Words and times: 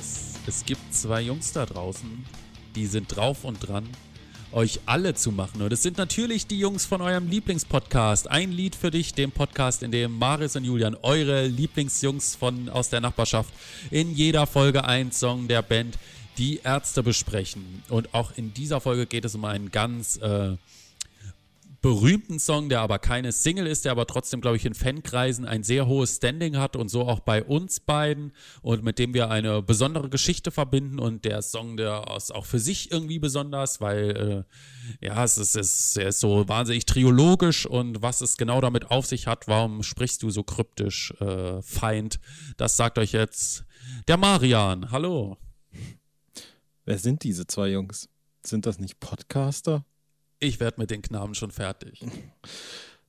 es. 0.00 0.34
Es 0.46 0.64
gibt 0.64 0.94
zwei 0.94 1.20
Jungs 1.20 1.52
da 1.52 1.66
draußen, 1.66 2.24
die 2.74 2.86
sind 2.86 3.14
drauf 3.14 3.44
und 3.44 3.60
dran, 3.60 3.88
euch 4.52 4.80
alle 4.86 5.14
zu 5.14 5.30
machen. 5.30 5.62
Und 5.62 5.72
es 5.72 5.82
sind 5.82 5.98
natürlich 5.98 6.46
die 6.46 6.58
Jungs 6.58 6.84
von 6.84 7.00
eurem 7.02 7.28
Lieblingspodcast. 7.28 8.30
Ein 8.30 8.50
Lied 8.50 8.74
für 8.74 8.90
dich, 8.90 9.14
dem 9.14 9.30
Podcast, 9.30 9.82
in 9.82 9.92
dem 9.92 10.18
Maris 10.18 10.56
und 10.56 10.64
Julian, 10.64 10.96
eure 11.02 11.46
Lieblingsjungs 11.46 12.34
von, 12.34 12.68
aus 12.68 12.88
der 12.88 13.00
Nachbarschaft, 13.00 13.52
in 13.90 14.14
jeder 14.14 14.46
Folge 14.46 14.84
ein 14.84 15.12
Song 15.12 15.46
der 15.46 15.62
Band 15.62 15.98
Die 16.38 16.60
Ärzte 16.64 17.02
besprechen. 17.02 17.82
Und 17.88 18.14
auch 18.14 18.32
in 18.36 18.54
dieser 18.54 18.80
Folge 18.80 19.06
geht 19.06 19.24
es 19.24 19.34
um 19.34 19.44
einen 19.44 19.70
ganz 19.70 20.16
äh, 20.16 20.56
berühmten 21.80 22.38
Song, 22.38 22.68
der 22.68 22.80
aber 22.80 22.98
keine 22.98 23.32
Single 23.32 23.66
ist, 23.66 23.84
der 23.84 23.92
aber 23.92 24.06
trotzdem, 24.06 24.40
glaube 24.40 24.56
ich, 24.56 24.66
in 24.66 24.74
Fankreisen 24.74 25.46
ein 25.46 25.62
sehr 25.62 25.86
hohes 25.86 26.16
Standing 26.16 26.58
hat 26.58 26.76
und 26.76 26.88
so 26.88 27.06
auch 27.06 27.20
bei 27.20 27.42
uns 27.42 27.80
beiden 27.80 28.32
und 28.60 28.84
mit 28.84 28.98
dem 28.98 29.14
wir 29.14 29.30
eine 29.30 29.62
besondere 29.62 30.10
Geschichte 30.10 30.50
verbinden 30.50 30.98
und 30.98 31.24
der 31.24 31.40
Song, 31.40 31.76
der 31.76 32.04
ist 32.16 32.34
auch 32.34 32.44
für 32.44 32.58
sich 32.58 32.90
irgendwie 32.90 33.18
besonders, 33.18 33.80
weil 33.80 34.46
äh, 35.00 35.06
ja, 35.06 35.24
es 35.24 35.38
ist, 35.38 35.56
es, 35.56 35.96
ist 35.96 36.20
so 36.20 36.48
wahnsinnig 36.48 36.84
triologisch 36.84 37.64
und 37.64 38.02
was 38.02 38.20
es 38.20 38.36
genau 38.36 38.60
damit 38.60 38.90
auf 38.90 39.06
sich 39.06 39.26
hat, 39.26 39.48
warum 39.48 39.82
sprichst 39.82 40.22
du 40.22 40.30
so 40.30 40.42
kryptisch, 40.42 41.12
äh, 41.20 41.62
Feind, 41.62 42.20
das 42.58 42.76
sagt 42.76 42.98
euch 42.98 43.12
jetzt 43.12 43.64
der 44.06 44.18
Marian. 44.18 44.90
Hallo. 44.90 45.38
Wer 46.84 46.98
sind 46.98 47.24
diese 47.24 47.46
zwei 47.46 47.68
Jungs? 47.68 48.08
Sind 48.44 48.66
das 48.66 48.78
nicht 48.78 49.00
Podcaster? 49.00 49.84
Ich 50.40 50.58
werde 50.58 50.80
mit 50.80 50.90
den 50.90 51.02
Knaben 51.02 51.34
schon 51.34 51.50
fertig. 51.50 52.00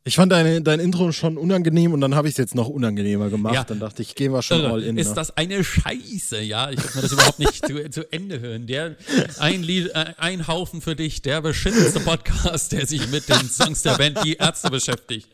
Ich 0.04 0.16
fand 0.16 0.32
deine, 0.32 0.62
dein 0.62 0.80
Intro 0.80 1.12
schon 1.12 1.38
unangenehm 1.38 1.94
und 1.94 2.02
dann 2.02 2.16
habe 2.16 2.28
ich 2.28 2.34
es 2.34 2.38
jetzt 2.38 2.56
noch 2.56 2.68
unangenehmer 2.68 3.30
gemacht. 3.30 3.54
Ja. 3.54 3.64
Dann 3.64 3.80
dachte 3.80 4.02
ich, 4.02 4.16
gehen 4.16 4.34
wir 4.34 4.42
schon 4.42 4.66
all 4.66 4.82
in. 4.84 4.98
Ist 4.98 5.10
ne? 5.10 5.16
das 5.16 5.38
eine 5.38 5.64
Scheiße, 5.64 6.42
ja? 6.42 6.72
Ich 6.72 6.78
kann 6.78 6.96
mir 6.96 7.02
das 7.04 7.12
überhaupt 7.12 7.40
nicht 7.40 7.66
zu, 7.66 7.90
zu, 7.92 8.12
Ende 8.12 8.40
hören. 8.40 8.66
Der, 8.66 8.96
ein, 9.38 9.62
Lied, 9.62 9.90
äh, 9.94 10.14
ein 10.18 10.48
Haufen 10.48 10.82
für 10.82 10.96
dich, 10.96 11.22
der 11.22 11.42
beschissenste 11.42 12.00
Podcast, 12.00 12.72
der 12.72 12.88
sich 12.88 13.10
mit 13.12 13.30
den 13.30 13.48
Songs 13.48 13.84
der 13.84 13.96
Band 13.98 14.24
Die 14.26 14.34
Ärzte 14.34 14.72
beschäftigt. 14.72 15.30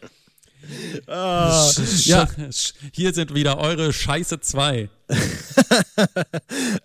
Ah, 1.08 1.72
ja. 2.04 2.28
Hier 2.92 3.14
sind 3.14 3.34
wieder 3.34 3.58
eure 3.58 3.94
Scheiße 3.94 4.40
2. 4.40 4.90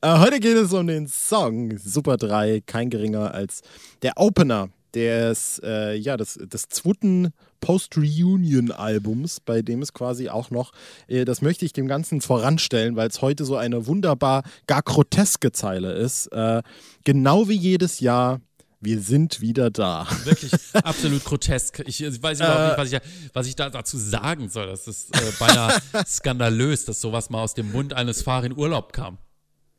Äh, 0.00 0.18
heute 0.18 0.40
geht 0.40 0.56
es 0.56 0.72
um 0.72 0.86
den 0.86 1.06
Song 1.06 1.78
Super 1.78 2.16
3, 2.16 2.62
kein 2.64 2.90
geringer 2.90 3.32
als 3.34 3.62
der 4.02 4.14
Opener 4.16 4.70
des, 4.94 5.60
äh, 5.64 5.94
ja, 5.96 6.16
des, 6.16 6.34
des 6.34 6.68
zweiten 6.68 7.32
Post-Reunion-Albums, 7.60 9.40
bei 9.40 9.62
dem 9.62 9.82
es 9.82 9.92
quasi 9.92 10.28
auch 10.28 10.50
noch, 10.50 10.72
äh, 11.06 11.24
das 11.24 11.42
möchte 11.42 11.64
ich 11.64 11.72
dem 11.72 11.88
Ganzen 11.88 12.20
voranstellen, 12.20 12.96
weil 12.96 13.08
es 13.08 13.22
heute 13.22 13.44
so 13.44 13.56
eine 13.56 13.86
wunderbar, 13.86 14.42
gar 14.66 14.82
groteske 14.82 15.52
Zeile 15.52 15.92
ist. 15.92 16.26
Äh, 16.28 16.62
genau 17.04 17.48
wie 17.48 17.56
jedes 17.56 18.00
Jahr 18.00 18.40
wir 18.82 19.00
sind 19.00 19.40
wieder 19.40 19.70
da. 19.70 20.08
Wirklich 20.24 20.52
absolut 20.74 21.24
grotesk. 21.24 21.84
Ich, 21.86 22.02
ich 22.02 22.22
weiß 22.22 22.40
überhaupt 22.40 22.78
nicht, 22.78 22.78
was 22.78 22.92
ich, 22.92 23.30
was 23.32 23.46
ich 23.46 23.56
da 23.56 23.70
dazu 23.70 23.96
sagen 23.96 24.48
soll. 24.48 24.66
Das 24.66 24.88
ist 24.88 25.16
äh, 25.16 25.32
beinahe 25.38 25.78
skandalös, 26.04 26.84
dass 26.84 27.00
sowas 27.00 27.30
mal 27.30 27.42
aus 27.42 27.54
dem 27.54 27.70
Mund 27.70 27.94
eines 27.94 28.22
Fahrers 28.22 28.46
in 28.46 28.56
Urlaub 28.56 28.92
kam. 28.92 29.18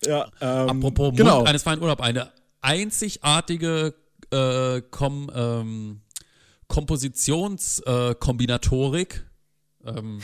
Ja, 0.05 0.29
ähm, 0.39 0.69
Apropos 0.69 1.13
genau. 1.15 1.37
Mund 1.37 1.49
eines 1.49 1.63
Fahrers 1.63 1.79
in 1.79 1.83
Urlaub, 1.83 1.99
eine 1.99 2.31
einzigartige 2.61 3.93
äh, 4.33 4.81
Kom, 4.89 5.29
ähm, 5.33 6.01
Kompositionskombinatorik. 6.67 9.25
Äh, 9.85 9.89
ähm, 9.89 10.21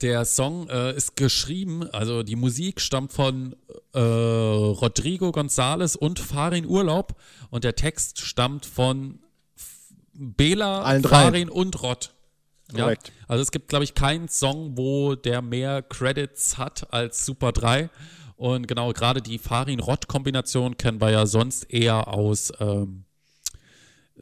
der 0.00 0.24
Song 0.24 0.68
äh, 0.68 0.96
ist 0.96 1.16
geschrieben, 1.16 1.90
also 1.90 2.22
die 2.22 2.36
Musik 2.36 2.80
stammt 2.80 3.12
von 3.12 3.56
äh, 3.92 3.98
Rodrigo 3.98 5.30
González 5.30 5.96
und 5.96 6.20
Farin 6.20 6.66
Urlaub 6.66 7.16
und 7.50 7.64
der 7.64 7.74
Text 7.74 8.20
stammt 8.20 8.64
von 8.64 9.18
Bela, 10.12 11.00
Farin 11.00 11.48
und 11.48 11.82
Rod. 11.82 12.14
Ja? 12.72 12.92
Also 13.26 13.42
es 13.42 13.50
gibt, 13.50 13.68
glaube 13.68 13.84
ich, 13.84 13.94
keinen 13.94 14.28
Song, 14.28 14.76
wo 14.76 15.14
der 15.14 15.42
mehr 15.42 15.82
Credits 15.82 16.58
hat 16.58 16.92
als 16.92 17.24
Super 17.24 17.52
3. 17.52 17.90
Und 18.38 18.68
genau, 18.68 18.92
gerade 18.92 19.20
die 19.20 19.36
Farin-Rott-Kombination 19.36 20.76
kennen 20.76 21.00
wir 21.00 21.10
ja 21.10 21.26
sonst 21.26 21.64
eher 21.72 22.06
aus 22.06 22.52
ähm, 22.60 23.04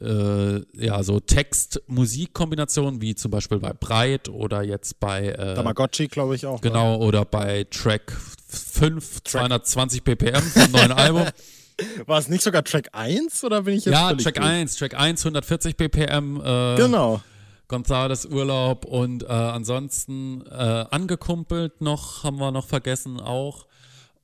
äh, 0.01 0.61
ja, 0.83 1.03
so 1.03 1.19
Text-Musik-Kombinationen, 1.19 2.99
wie 2.99 3.13
zum 3.13 3.29
Beispiel 3.29 3.59
bei 3.59 3.73
Breit 3.73 4.27
oder 4.27 4.63
jetzt 4.63 4.99
bei 4.99 5.27
äh, 5.27 5.53
Tamagotchi, 5.53 6.07
glaube 6.07 6.33
ich 6.35 6.47
auch. 6.47 6.61
Genau, 6.61 6.97
oder 6.97 7.25
bei 7.25 7.67
Track 7.69 8.11
5, 8.47 9.21
Track. 9.21 9.27
220 9.31 10.03
ppm 10.03 10.41
vom 10.41 10.71
neuen 10.71 10.91
Album. 10.93 11.27
War 12.07 12.17
es 12.17 12.27
nicht 12.27 12.41
sogar 12.41 12.63
Track 12.63 12.89
1 12.93 13.43
oder 13.43 13.61
bin 13.61 13.75
ich 13.75 13.85
jetzt 13.85 13.93
Ja, 13.93 14.15
Track 14.15 14.35
gut? 14.35 14.43
1, 14.43 14.77
Track 14.77 14.99
1, 14.99 15.21
140 15.21 15.77
ppm. 15.77 16.41
Äh, 16.43 16.75
genau. 16.75 17.21
Gonzales 17.67 18.25
Urlaub 18.25 18.85
und 18.85 19.21
äh, 19.21 19.27
ansonsten 19.27 20.43
äh, 20.47 20.85
angekumpelt 20.89 21.81
noch, 21.81 22.23
haben 22.23 22.39
wir 22.39 22.51
noch 22.51 22.65
vergessen 22.65 23.19
auch. 23.19 23.66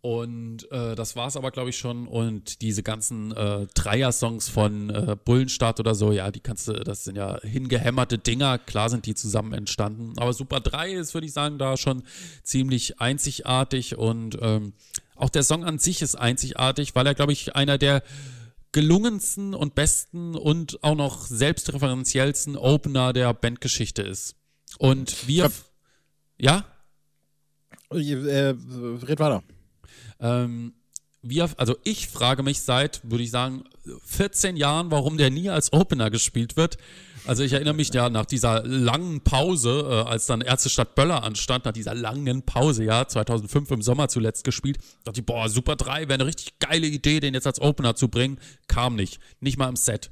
Und 0.05 0.69
äh, 0.69 0.95
das 0.95 1.15
war 1.15 1.27
es 1.27 1.37
aber, 1.37 1.49
glaube 1.51 1.69
ich, 1.69 1.77
schon. 1.77 2.09
Und 2.09 2.61
diese 2.61 2.83
ganzen 2.83 3.31
äh, 3.31 3.67
Dreier-Songs 3.73 4.49
von 4.49 4.89
äh, 4.89 5.15
Bullenstart 5.15 5.79
oder 5.79 5.95
so, 5.95 6.11
ja, 6.11 6.29
die 6.29 6.41
kannst 6.41 6.67
du, 6.67 6.73
das 6.73 7.05
sind 7.05 7.15
ja 7.15 7.39
hingehämmerte 7.39 8.17
Dinger. 8.17 8.57
Klar 8.57 8.89
sind 8.89 9.05
die 9.05 9.15
zusammen 9.15 9.53
entstanden. 9.53 10.11
Aber 10.17 10.33
Super 10.33 10.59
3 10.59 10.91
ist, 10.91 11.13
würde 11.13 11.25
ich 11.25 11.31
sagen, 11.31 11.57
da 11.57 11.77
schon 11.77 12.03
ziemlich 12.43 12.99
einzigartig. 12.99 13.97
Und 13.97 14.37
ähm, 14.41 14.73
auch 15.15 15.29
der 15.29 15.43
Song 15.43 15.63
an 15.63 15.79
sich 15.79 16.01
ist 16.01 16.15
einzigartig, 16.15 16.95
weil 16.95 17.07
er, 17.07 17.15
glaube 17.15 17.31
ich, 17.31 17.55
einer 17.55 17.77
der 17.77 18.03
gelungensten 18.73 19.53
und 19.53 19.73
besten 19.73 20.35
und 20.35 20.83
auch 20.83 20.95
noch 20.95 21.25
selbstreferenziellsten 21.27 22.57
Opener 22.57 23.13
der 23.13 23.33
Bandgeschichte 23.33 24.01
ist. 24.01 24.35
Und 24.79 25.29
wir. 25.29 25.49
Ja? 26.37 26.65
Äh, 27.89 27.95
red 27.95 29.19
weiter. 29.21 29.43
Ähm, 30.23 30.73
wir, 31.21 31.49
also 31.57 31.77
ich 31.83 32.07
frage 32.07 32.43
mich 32.43 32.61
seit, 32.61 33.01
würde 33.03 33.23
ich 33.23 33.31
sagen, 33.31 33.63
14 34.05 34.57
Jahren, 34.57 34.91
warum 34.91 35.17
der 35.17 35.29
nie 35.29 35.49
als 35.49 35.71
Opener 35.71 36.09
gespielt 36.09 36.57
wird. 36.57 36.77
Also 37.25 37.43
ich 37.43 37.53
erinnere 37.53 37.73
mich 37.73 37.93
ja 37.93 38.09
nach 38.09 38.25
dieser 38.25 38.63
langen 38.65 39.21
Pause, 39.21 39.85
äh, 39.89 40.09
als 40.09 40.25
dann 40.25 40.41
Ärztestadt 40.41 40.95
Böller 40.95 41.23
anstand, 41.23 41.63
nach 41.63 41.71
dieser 41.71 41.95
langen 41.95 42.43
Pause, 42.43 42.83
ja, 42.83 43.07
2005 43.07 43.71
im 43.71 43.81
Sommer 43.81 44.09
zuletzt 44.09 44.43
gespielt, 44.43 44.79
dachte 45.05 45.21
ich, 45.21 45.25
boah, 45.25 45.47
Super 45.47 45.77
3, 45.77 46.09
wäre 46.09 46.15
eine 46.15 46.25
richtig 46.25 46.59
geile 46.59 46.87
Idee, 46.87 47.21
den 47.21 47.33
jetzt 47.33 47.47
als 47.47 47.61
Opener 47.61 47.95
zu 47.95 48.09
bringen. 48.09 48.39
Kam 48.67 48.95
nicht. 48.95 49.19
Nicht 49.39 49.57
mal 49.57 49.69
im 49.69 49.77
Set. 49.77 50.11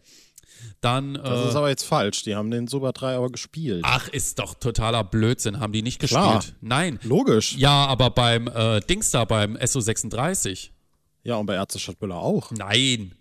Dann, 0.82 1.16
das 1.16 1.46
äh, 1.46 1.50
ist 1.50 1.56
aber 1.56 1.70
jetzt 1.70 1.84
falsch. 1.84 2.24
Die 2.24 2.36
haben 2.36 2.52
den 2.52 2.68
Super 2.68 2.92
3 2.92 3.16
aber 3.16 3.30
gespielt. 3.30 3.82
Ach, 3.86 4.08
ist 4.08 4.40
doch 4.40 4.56
totaler 4.56 5.04
Blödsinn. 5.04 5.60
Haben 5.60 5.74
die 5.74 5.82
nicht 5.82 6.00
gespielt? 6.00 6.22
Klar. 6.22 6.44
Nein. 6.62 7.00
Logisch. 7.04 7.56
Ja, 7.58 7.86
aber 7.86 8.10
beim 8.10 8.48
äh, 8.48 8.80
Dings 8.82 9.12
da, 9.12 9.26
beim 9.26 9.56
SO36. 9.58 10.70
Ja, 11.24 11.36
und 11.36 11.46
bei 11.46 11.56
Ärzte 11.56 11.80
Stadtbüller 11.80 12.18
auch. 12.18 12.52
Nein. 12.52 13.14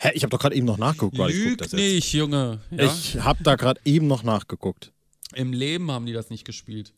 Hä, 0.00 0.10
ich 0.14 0.22
habe 0.22 0.30
doch 0.30 0.38
gerade 0.38 0.54
eben 0.54 0.66
noch 0.66 0.78
nachgeguckt. 0.78 1.18
Weil 1.18 1.32
Lüg 1.32 1.60
ich 1.60 1.72
nicht, 1.72 2.12
Junge. 2.12 2.60
Ja? 2.70 2.84
Ich 2.84 3.18
habe 3.20 3.42
da 3.42 3.56
gerade 3.56 3.80
eben 3.84 4.06
noch 4.06 4.22
nachgeguckt. 4.22 4.92
Im 5.34 5.52
Leben 5.52 5.90
haben 5.90 6.06
die 6.06 6.12
das 6.12 6.30
nicht 6.30 6.44
gespielt. 6.44 6.92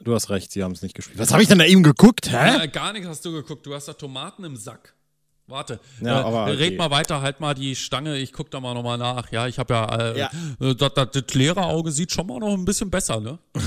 Du 0.00 0.14
hast 0.14 0.30
recht, 0.30 0.50
sie 0.50 0.64
haben 0.64 0.72
es 0.72 0.82
nicht 0.82 0.94
gespielt. 0.94 1.18
Was 1.18 1.32
habe 1.32 1.42
ich 1.42 1.48
denn 1.48 1.58
da 1.58 1.64
eben 1.64 1.82
geguckt, 1.82 2.30
hä? 2.30 2.34
Ja, 2.34 2.66
gar 2.66 2.92
nichts 2.92 3.08
hast 3.08 3.24
du 3.24 3.32
geguckt. 3.32 3.64
Du 3.64 3.74
hast 3.74 3.86
da 3.86 3.92
Tomaten 3.92 4.42
im 4.44 4.56
Sack. 4.56 4.94
Warte, 5.52 5.80
ja, 6.00 6.20
äh, 6.20 6.24
aber, 6.24 6.58
red 6.58 6.78
mal 6.78 6.90
weiter, 6.90 7.20
halt 7.20 7.40
mal 7.40 7.52
die 7.52 7.76
Stange, 7.76 8.16
ich 8.16 8.32
guck 8.32 8.50
da 8.50 8.58
mal 8.58 8.72
nochmal 8.72 8.96
nach. 8.96 9.30
Ja, 9.32 9.46
ich 9.46 9.58
habe 9.58 9.74
ja, 9.74 9.84
äh, 9.84 10.18
ja. 10.18 10.30
Äh, 10.58 10.74
das, 10.74 10.94
das, 10.94 11.10
das 11.10 11.34
leere 11.34 11.62
Auge 11.62 11.92
sieht 11.92 12.10
schon 12.10 12.26
mal 12.26 12.38
noch 12.38 12.54
ein 12.54 12.64
bisschen 12.64 12.90
besser, 12.90 13.20
ne? 13.20 13.38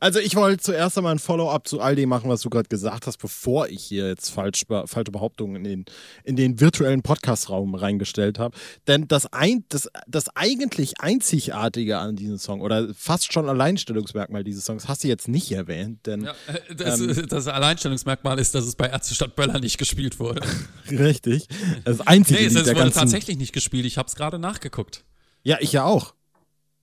Also 0.00 0.18
ich 0.18 0.36
wollte 0.36 0.62
zuerst 0.62 0.96
einmal 0.96 1.12
ein 1.12 1.18
Follow-up 1.18 1.66
zu 1.68 1.80
all 1.80 1.96
dem 1.96 2.08
machen, 2.08 2.30
was 2.30 2.40
du 2.40 2.50
gerade 2.50 2.68
gesagt 2.68 3.06
hast, 3.06 3.18
bevor 3.18 3.68
ich 3.68 3.82
hier 3.82 4.08
jetzt 4.08 4.30
falsch, 4.30 4.64
falsche 4.66 5.12
Behauptungen 5.12 5.56
in 5.56 5.64
den, 5.64 5.84
in 6.24 6.36
den 6.36 6.60
virtuellen 6.60 7.02
Podcast-Raum 7.02 7.74
reingestellt 7.74 8.38
habe. 8.38 8.56
Denn 8.86 9.08
das, 9.08 9.32
ein, 9.32 9.64
das, 9.68 9.88
das 10.06 10.34
eigentlich 10.34 11.00
Einzigartige 11.00 11.98
an 11.98 12.16
diesem 12.16 12.38
Song 12.38 12.60
oder 12.60 12.92
fast 12.94 13.32
schon 13.32 13.48
Alleinstellungsmerkmal 13.48 14.44
dieses 14.44 14.64
Songs 14.64 14.88
hast 14.88 15.04
du 15.04 15.08
jetzt 15.08 15.28
nicht 15.28 15.50
erwähnt. 15.52 16.06
Denn, 16.06 16.24
ja, 16.24 16.34
äh, 16.46 16.74
das, 16.74 17.00
ähm, 17.00 17.26
das, 17.28 17.46
Alleinstellungsmerkmal 17.46 18.38
ist, 18.38 18.54
dass 18.54 18.64
es 18.64 18.76
bei 18.76 18.88
Ärzte 18.88 19.14
Stadt 19.14 19.36
Böller 19.36 19.60
nicht 19.60 19.78
gespielt 19.78 20.18
wurde. 20.18 20.42
Richtig. 20.90 21.48
Das 21.84 22.00
einzige 22.00 22.40
nee, 22.40 22.46
es, 22.46 22.54
es 22.54 22.74
wurde 22.74 22.90
tatsächlich 22.90 23.36
nicht 23.36 23.52
gespielt. 23.52 23.86
Ich 23.86 23.98
habe 23.98 24.08
es 24.08 24.14
gerade 24.14 24.38
nachgeguckt. 24.38 25.04
Ja, 25.42 25.58
ich 25.60 25.72
ja 25.72 25.84
auch. 25.84 26.14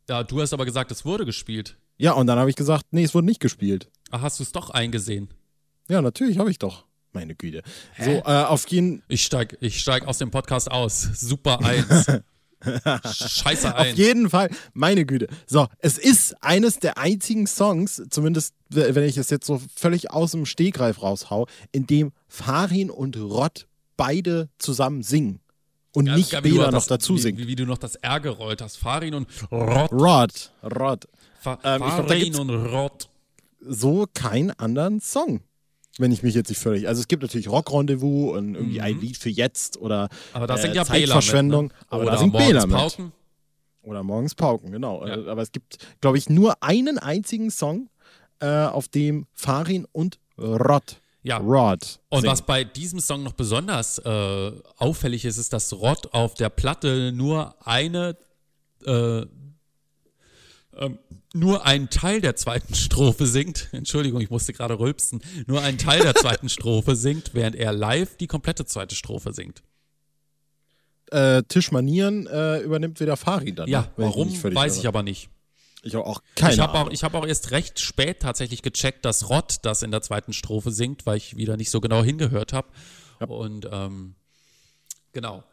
Ja, 0.10 0.24
du 0.24 0.42
hast 0.42 0.54
aber 0.54 0.66
gesagt, 0.66 0.92
es 0.92 1.06
wurde 1.06 1.26
gespielt. 1.26 1.78
Ja, 1.98 2.14
und 2.14 2.28
dann 2.28 2.40
habe 2.40 2.50
ich 2.50 2.56
gesagt, 2.56 2.86
nee, 2.92 3.04
es 3.04 3.14
wurde 3.14 3.26
nicht 3.28 3.40
gespielt. 3.40 3.90
Ach, 4.12 4.22
hast 4.22 4.40
du 4.40 4.44
es 4.44 4.52
doch 4.52 4.70
eingesehen? 4.72 5.30
Ja, 5.90 6.02
natürlich 6.02 6.38
habe 6.38 6.50
ich 6.52 6.60
doch. 6.60 6.86
Meine 7.12 7.36
Güte. 7.36 7.62
Hä? 7.94 8.04
So, 8.06 8.12
äh, 8.30 8.44
auf 8.46 8.68
jeden 8.70 9.04
Ich 9.08 9.24
steig, 9.24 9.58
ich 9.62 9.80
steig 9.80 10.08
aus 10.08 10.18
dem 10.18 10.32
Podcast 10.32 10.72
aus. 10.72 11.02
Super 11.14 11.60
eins. 11.62 12.08
Scheiße 12.64 13.74
Auf 13.74 13.80
ein. 13.82 13.96
jeden 13.96 14.30
Fall, 14.30 14.50
meine 14.74 15.06
Güte. 15.06 15.28
So, 15.46 15.68
es 15.80 15.98
ist 15.98 16.42
eines 16.42 16.80
der 16.80 16.98
einzigen 16.98 17.46
Songs, 17.46 18.02
zumindest 18.10 18.56
wenn 18.70 19.04
ich 19.04 19.18
es 19.18 19.30
jetzt 19.30 19.46
so 19.46 19.62
völlig 19.76 20.12
aus 20.12 20.32
dem 20.32 20.46
Stegreif 20.46 21.02
raushau, 21.02 21.48
in 21.72 21.86
dem 21.88 22.12
Farin 22.28 22.90
und 22.90 23.18
Rott 23.18 23.68
beide 23.98 24.50
zusammen 24.58 25.04
singen. 25.04 25.40
Und 25.92 26.06
Ganz 26.06 26.18
nicht 26.18 26.32
geil, 26.32 26.44
wie 26.46 26.50
du 26.50 26.56
Bela 26.56 26.68
noch 26.72 26.80
das- 26.80 26.88
dazu 26.88 27.18
singt. 27.18 27.38
Wie, 27.38 27.48
wie 27.48 27.56
du 27.56 27.66
noch 27.66 27.78
das 27.78 27.96
R 27.96 28.20
gerollt 28.20 28.62
hast. 28.62 28.78
Farin 28.78 29.14
und 29.14 29.28
Rott. 29.52 29.92
Rod, 29.92 30.52
Rod. 30.64 31.08
Fa 31.44 31.60
Ähm, 31.64 31.84
ich 31.86 31.94
glaub, 31.96 32.08
da 32.08 32.42
und 32.42 32.50
Rott. 32.50 33.10
So 33.60 34.06
keinen 34.14 34.52
anderen 34.52 35.00
Song. 35.02 35.42
Wenn 36.00 36.12
ich 36.12 36.24
mich 36.24 36.34
jetzt 36.34 36.50
nicht 36.50 36.58
völlig. 36.60 36.88
Also 36.88 37.02
es 37.02 37.08
gibt 37.08 37.22
natürlich 37.22 37.48
Rock 37.50 37.72
Rendezvous 37.72 38.36
und 38.36 38.56
irgendwie 38.56 38.82
ein 38.82 39.00
Lied 39.00 39.16
für 39.18 39.30
jetzt 39.30 39.78
oder 39.78 40.04
Mhm. 40.06 40.18
Aber 40.34 40.48
da 40.48 40.56
äh, 40.56 40.58
ja 40.76 40.84
Bela 40.84 41.06
Zeitverschwendung. 41.06 41.66
mit, 41.66 41.74
ne? 41.74 41.80
Aber 41.90 42.02
Oder 42.04 42.12
da 42.14 42.18
singt 42.18 42.34
Morgens 42.34 42.48
Bela 42.50 42.66
mit. 42.66 42.76
Pauken. 42.76 43.12
Oder 43.84 44.04
morgens 44.04 44.34
Pauken, 44.36 44.72
genau. 44.72 45.06
Ja. 45.06 45.18
Äh, 45.18 45.30
Aber 45.30 45.42
es 45.42 45.52
gibt, 45.52 45.78
glaube 46.02 46.18
ich, 46.18 46.30
nur 46.30 46.64
einen 46.64 46.98
einzigen 46.98 47.52
Song, 47.52 47.90
äh, 48.40 48.48
auf 48.48 48.88
dem 48.88 49.28
Farin 49.34 49.86
und 49.92 50.20
Rod, 50.38 51.02
Ja. 51.22 51.38
Rod 51.38 52.00
Und 52.10 52.22
singen. 52.22 52.32
was 52.32 52.42
bei 52.42 52.64
diesem 52.64 53.00
Song 53.00 53.24
noch 53.24 53.34
besonders 53.34 54.00
äh, 54.00 54.52
auffällig 54.78 55.26
ist, 55.26 55.38
ist, 55.38 55.54
dass 55.54 55.72
Rod 55.74 56.14
auf 56.14 56.34
der 56.34 56.50
Platte 56.50 57.12
nur 57.14 57.56
eine, 57.68 58.18
äh, 58.86 59.26
ähm, 60.78 61.00
nur 61.34 61.66
einen 61.66 61.90
Teil 61.90 62.22
der 62.22 62.36
zweiten 62.36 62.76
Strophe 62.76 63.26
singt. 63.26 63.70
Entschuldigung, 63.72 64.22
ich 64.22 64.30
musste 64.30 64.54
gerade 64.54 64.80
rülpsen. 64.80 65.22
Nur 65.48 65.62
einen 65.62 65.78
Teil 65.78 66.02
der 66.02 66.16
zweiten 66.16 66.50
Strophe 66.58 66.96
singt, 66.96 67.34
während 67.34 67.56
er 67.56 67.74
live 67.74 68.18
die 68.18 68.28
komplette 68.28 68.66
zweite 68.66 68.96
Strophe 68.96 69.34
singt. 69.34 69.64
äh, 71.12 71.44
Tischmanieren 71.44 72.28
äh, 72.28 72.60
übernimmt 72.60 73.00
wieder 73.00 73.18
Farin 73.18 73.56
dann. 73.56 73.70
Ja, 73.70 73.82
ne? 73.82 73.92
Warum, 73.98 74.30
völlig 74.32 74.56
weiß 74.56 74.78
ich 74.78 74.88
aber 74.88 75.04
nicht. 75.04 75.30
Ich 75.84 75.96
habe 75.96 76.06
auch 76.06 76.22
keine 76.36 76.54
ich 76.54 76.60
habe 76.60 76.74
auch, 76.74 76.80
Ahnung. 76.82 76.94
ich 76.94 77.04
hab 77.04 77.14
auch 77.14 77.28
erst 77.28 77.52
recht 77.52 77.80
spät 77.80 78.22
tatsächlich 78.22 78.62
gecheckt, 78.62 79.04
dass 79.04 79.30
Rod 79.30 79.58
das 79.64 79.84
in 79.84 79.92
der 79.92 80.02
zweiten 80.02 80.32
Strophe 80.32 80.72
singt, 80.72 81.06
weil 81.06 81.18
ich 81.18 81.36
wieder 81.36 81.58
nicht 81.58 81.72
so 81.72 81.82
genau 81.82 82.04
hingehört 82.04 82.54
habe. 82.54 82.68
Und 83.28 83.68
ähm, 83.72 84.16
genau. 85.12 85.44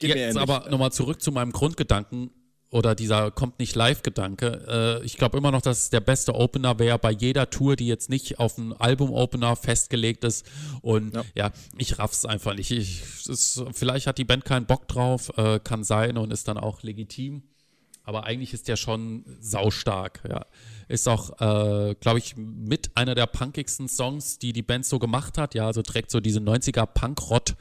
Geht 0.00 0.16
Jetzt 0.16 0.36
aber 0.36 0.68
nochmal 0.70 0.90
zurück 0.90 1.22
zu 1.22 1.32
meinem 1.32 1.52
Grundgedanken 1.52 2.30
oder 2.72 2.94
dieser 2.94 3.30
kommt 3.30 3.58
nicht 3.58 3.76
live-Gedanke. 3.76 5.00
Äh, 5.02 5.04
ich 5.04 5.18
glaube 5.18 5.36
immer 5.36 5.50
noch, 5.50 5.60
dass 5.60 5.78
es 5.78 5.90
der 5.90 6.00
beste 6.00 6.34
Opener 6.34 6.78
wäre 6.78 6.98
bei 6.98 7.10
jeder 7.12 7.50
Tour, 7.50 7.76
die 7.76 7.86
jetzt 7.86 8.08
nicht 8.08 8.38
auf 8.38 8.58
einen 8.58 8.72
Album-Opener 8.72 9.56
festgelegt 9.56 10.24
ist. 10.24 10.46
Und 10.80 11.14
ja, 11.14 11.22
Ja. 11.34 11.52
ich 11.76 11.98
raff's 11.98 12.24
einfach 12.24 12.54
nicht. 12.54 12.70
Ich, 12.70 13.02
es 13.28 13.62
vielleicht 13.72 14.06
hat 14.06 14.16
die 14.16 14.24
Band 14.24 14.46
keinen 14.46 14.64
Bock 14.64 14.88
drauf, 14.88 15.30
äh, 15.36 15.60
kann 15.60 15.84
sein 15.84 16.16
und 16.16 16.32
ist 16.32 16.48
dann 16.48 16.56
auch 16.56 16.82
legitim. 16.82 17.42
Aber 18.04 18.24
eigentlich 18.24 18.54
ist 18.54 18.66
der 18.68 18.76
schon 18.76 19.24
saustark, 19.38 20.22
ja. 20.28 20.46
Ist 20.88 21.08
auch, 21.08 21.30
äh, 21.40 21.94
glaube 22.00 22.18
ich, 22.18 22.36
mit 22.36 22.90
einer 22.96 23.14
der 23.14 23.26
punkigsten 23.26 23.86
Songs, 23.86 24.38
die 24.38 24.52
die 24.54 24.62
Band 24.62 24.86
so 24.86 24.98
gemacht 24.98 25.36
hat. 25.36 25.54
Ja, 25.54 25.66
also 25.66 25.82
trägt 25.82 26.10
so 26.10 26.20
diese 26.20 26.40
90er 26.40 26.86
Punkrott. 26.86 27.54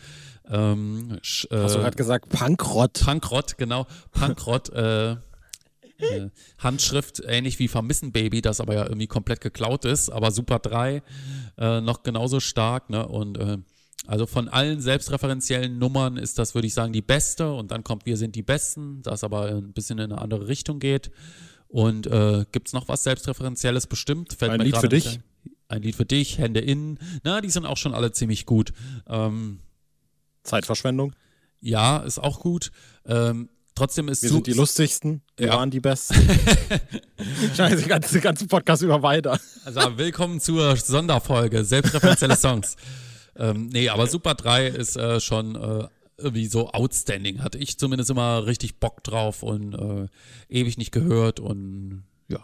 Ähm, 0.51 1.17
sch- 1.23 1.47
Hast 1.51 1.75
du 1.75 1.79
äh, 1.79 1.81
gerade 1.83 1.95
gesagt 1.97 2.29
Punkrott? 2.29 2.99
Punkrott, 3.05 3.57
genau. 3.57 3.87
Punkrott, 4.11 4.69
äh, 4.73 5.11
äh, 5.97 6.29
Handschrift, 6.59 7.21
ähnlich 7.25 7.57
wie 7.59 7.67
Vermissen 7.67 8.11
Baby, 8.11 8.41
das 8.41 8.59
aber 8.59 8.73
ja 8.73 8.83
irgendwie 8.83 9.07
komplett 9.07 9.39
geklaut 9.41 9.85
ist, 9.85 10.09
aber 10.09 10.31
Super 10.31 10.59
3 10.59 11.01
äh, 11.57 11.81
noch 11.81 12.03
genauso 12.03 12.39
stark, 12.39 12.89
ne? 12.89 13.07
Und 13.07 13.37
äh, 13.37 13.57
also 14.07 14.25
von 14.25 14.49
allen 14.49 14.81
selbstreferenziellen 14.81 15.77
Nummern 15.77 16.17
ist 16.17 16.39
das, 16.39 16.55
würde 16.55 16.65
ich 16.67 16.73
sagen, 16.73 16.91
die 16.91 17.03
beste. 17.03 17.53
Und 17.53 17.69
dann 17.71 17.83
kommt 17.83 18.05
Wir 18.07 18.17
sind 18.17 18.35
die 18.35 18.41
Besten, 18.41 19.01
das 19.03 19.23
aber 19.23 19.45
ein 19.45 19.73
bisschen 19.73 19.99
in 19.99 20.11
eine 20.11 20.19
andere 20.21 20.47
Richtung 20.47 20.79
geht. 20.79 21.11
Und 21.67 22.07
äh, 22.07 22.45
gibt's 22.51 22.73
noch 22.73 22.87
was 22.87 23.03
Selbstreferenzielles 23.03 23.85
bestimmt? 23.87 24.33
Fällt 24.33 24.51
Ein 24.51 24.57
mir 24.57 24.63
Lied 24.65 24.77
für 24.77 24.89
dich? 24.89 25.07
ein. 25.19 25.23
Ein 25.69 25.81
Lied 25.83 25.95
für 25.95 26.05
dich, 26.05 26.37
Hände 26.39 26.59
innen. 26.59 26.97
Na, 27.23 27.39
die 27.41 27.49
sind 27.51 27.65
auch 27.65 27.77
schon 27.77 27.93
alle 27.93 28.11
ziemlich 28.11 28.45
gut. 28.47 28.73
Ähm, 29.07 29.59
Zeitverschwendung? 30.43 31.13
ja, 31.63 31.97
ist 31.99 32.17
auch 32.19 32.39
gut. 32.39 32.71
Ähm, 33.05 33.49
trotzdem 33.75 34.07
ist 34.07 34.23
Wir 34.23 34.29
sind 34.29 34.47
die 34.47 34.53
lustigsten, 34.53 35.21
wir 35.37 35.47
Ja. 35.47 35.53
waren 35.57 35.69
die 35.69 35.79
Besten. 35.79 36.15
Scheiße, 37.55 37.87
den 37.87 38.21
ganzen 38.21 38.47
Podcast 38.47 38.81
über 38.81 39.03
weiter. 39.03 39.39
Also 39.63 39.97
willkommen 39.97 40.39
zur 40.39 40.75
Sonderfolge, 40.75 41.63
selbstreferenzielle 41.63 42.35
Songs. 42.35 42.75
ähm, 43.35 43.67
nee, 43.67 43.89
aber 43.89 44.07
Super 44.07 44.33
3 44.33 44.67
ist 44.67 44.97
äh, 44.97 45.19
schon 45.19 45.55
äh, 45.55 45.87
irgendwie 46.17 46.47
so 46.47 46.69
outstanding. 46.71 47.43
Hatte 47.43 47.59
ich 47.59 47.77
zumindest 47.77 48.09
immer 48.09 48.45
richtig 48.47 48.79
Bock 48.79 49.03
drauf 49.03 49.43
und 49.43 49.73
äh, 49.75 50.07
ewig 50.49 50.77
nicht 50.79 50.91
gehört 50.91 51.39
und 51.39 52.03
ja. 52.27 52.43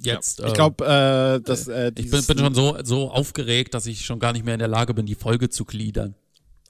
Jetzt. 0.00 0.40
ich 0.40 0.46
äh, 0.46 0.52
glaube, 0.52 0.84
äh, 0.84 1.40
dass 1.40 1.68
äh, 1.68 1.92
ich 1.96 2.10
bin, 2.10 2.24
bin 2.24 2.38
schon 2.38 2.54
so, 2.54 2.76
so 2.84 3.10
aufgeregt, 3.10 3.74
dass 3.74 3.86
ich 3.86 4.04
schon 4.04 4.18
gar 4.18 4.32
nicht 4.32 4.44
mehr 4.44 4.54
in 4.54 4.60
der 4.60 4.68
Lage 4.68 4.94
bin, 4.94 5.06
die 5.06 5.14
Folge 5.16 5.48
zu 5.48 5.64
gliedern. 5.64 6.14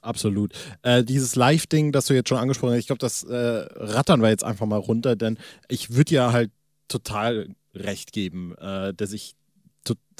Absolut. 0.00 0.52
Äh, 0.82 1.04
dieses 1.04 1.34
Live-Ding, 1.36 1.92
das 1.92 2.06
du 2.06 2.14
jetzt 2.14 2.28
schon 2.28 2.38
angesprochen 2.38 2.72
hast, 2.72 2.78
ich 2.80 2.86
glaube, 2.86 3.00
das 3.00 3.24
äh, 3.24 3.34
rattern 3.34 4.22
wir 4.22 4.28
jetzt 4.30 4.44
einfach 4.44 4.66
mal 4.66 4.76
runter, 4.76 5.16
denn 5.16 5.38
ich 5.68 5.94
würde 5.94 6.14
ja 6.14 6.32
halt 6.32 6.50
total 6.88 7.48
recht 7.74 8.12
geben, 8.12 8.54
äh, 8.58 8.94
dass 8.94 9.12
ich, 9.12 9.34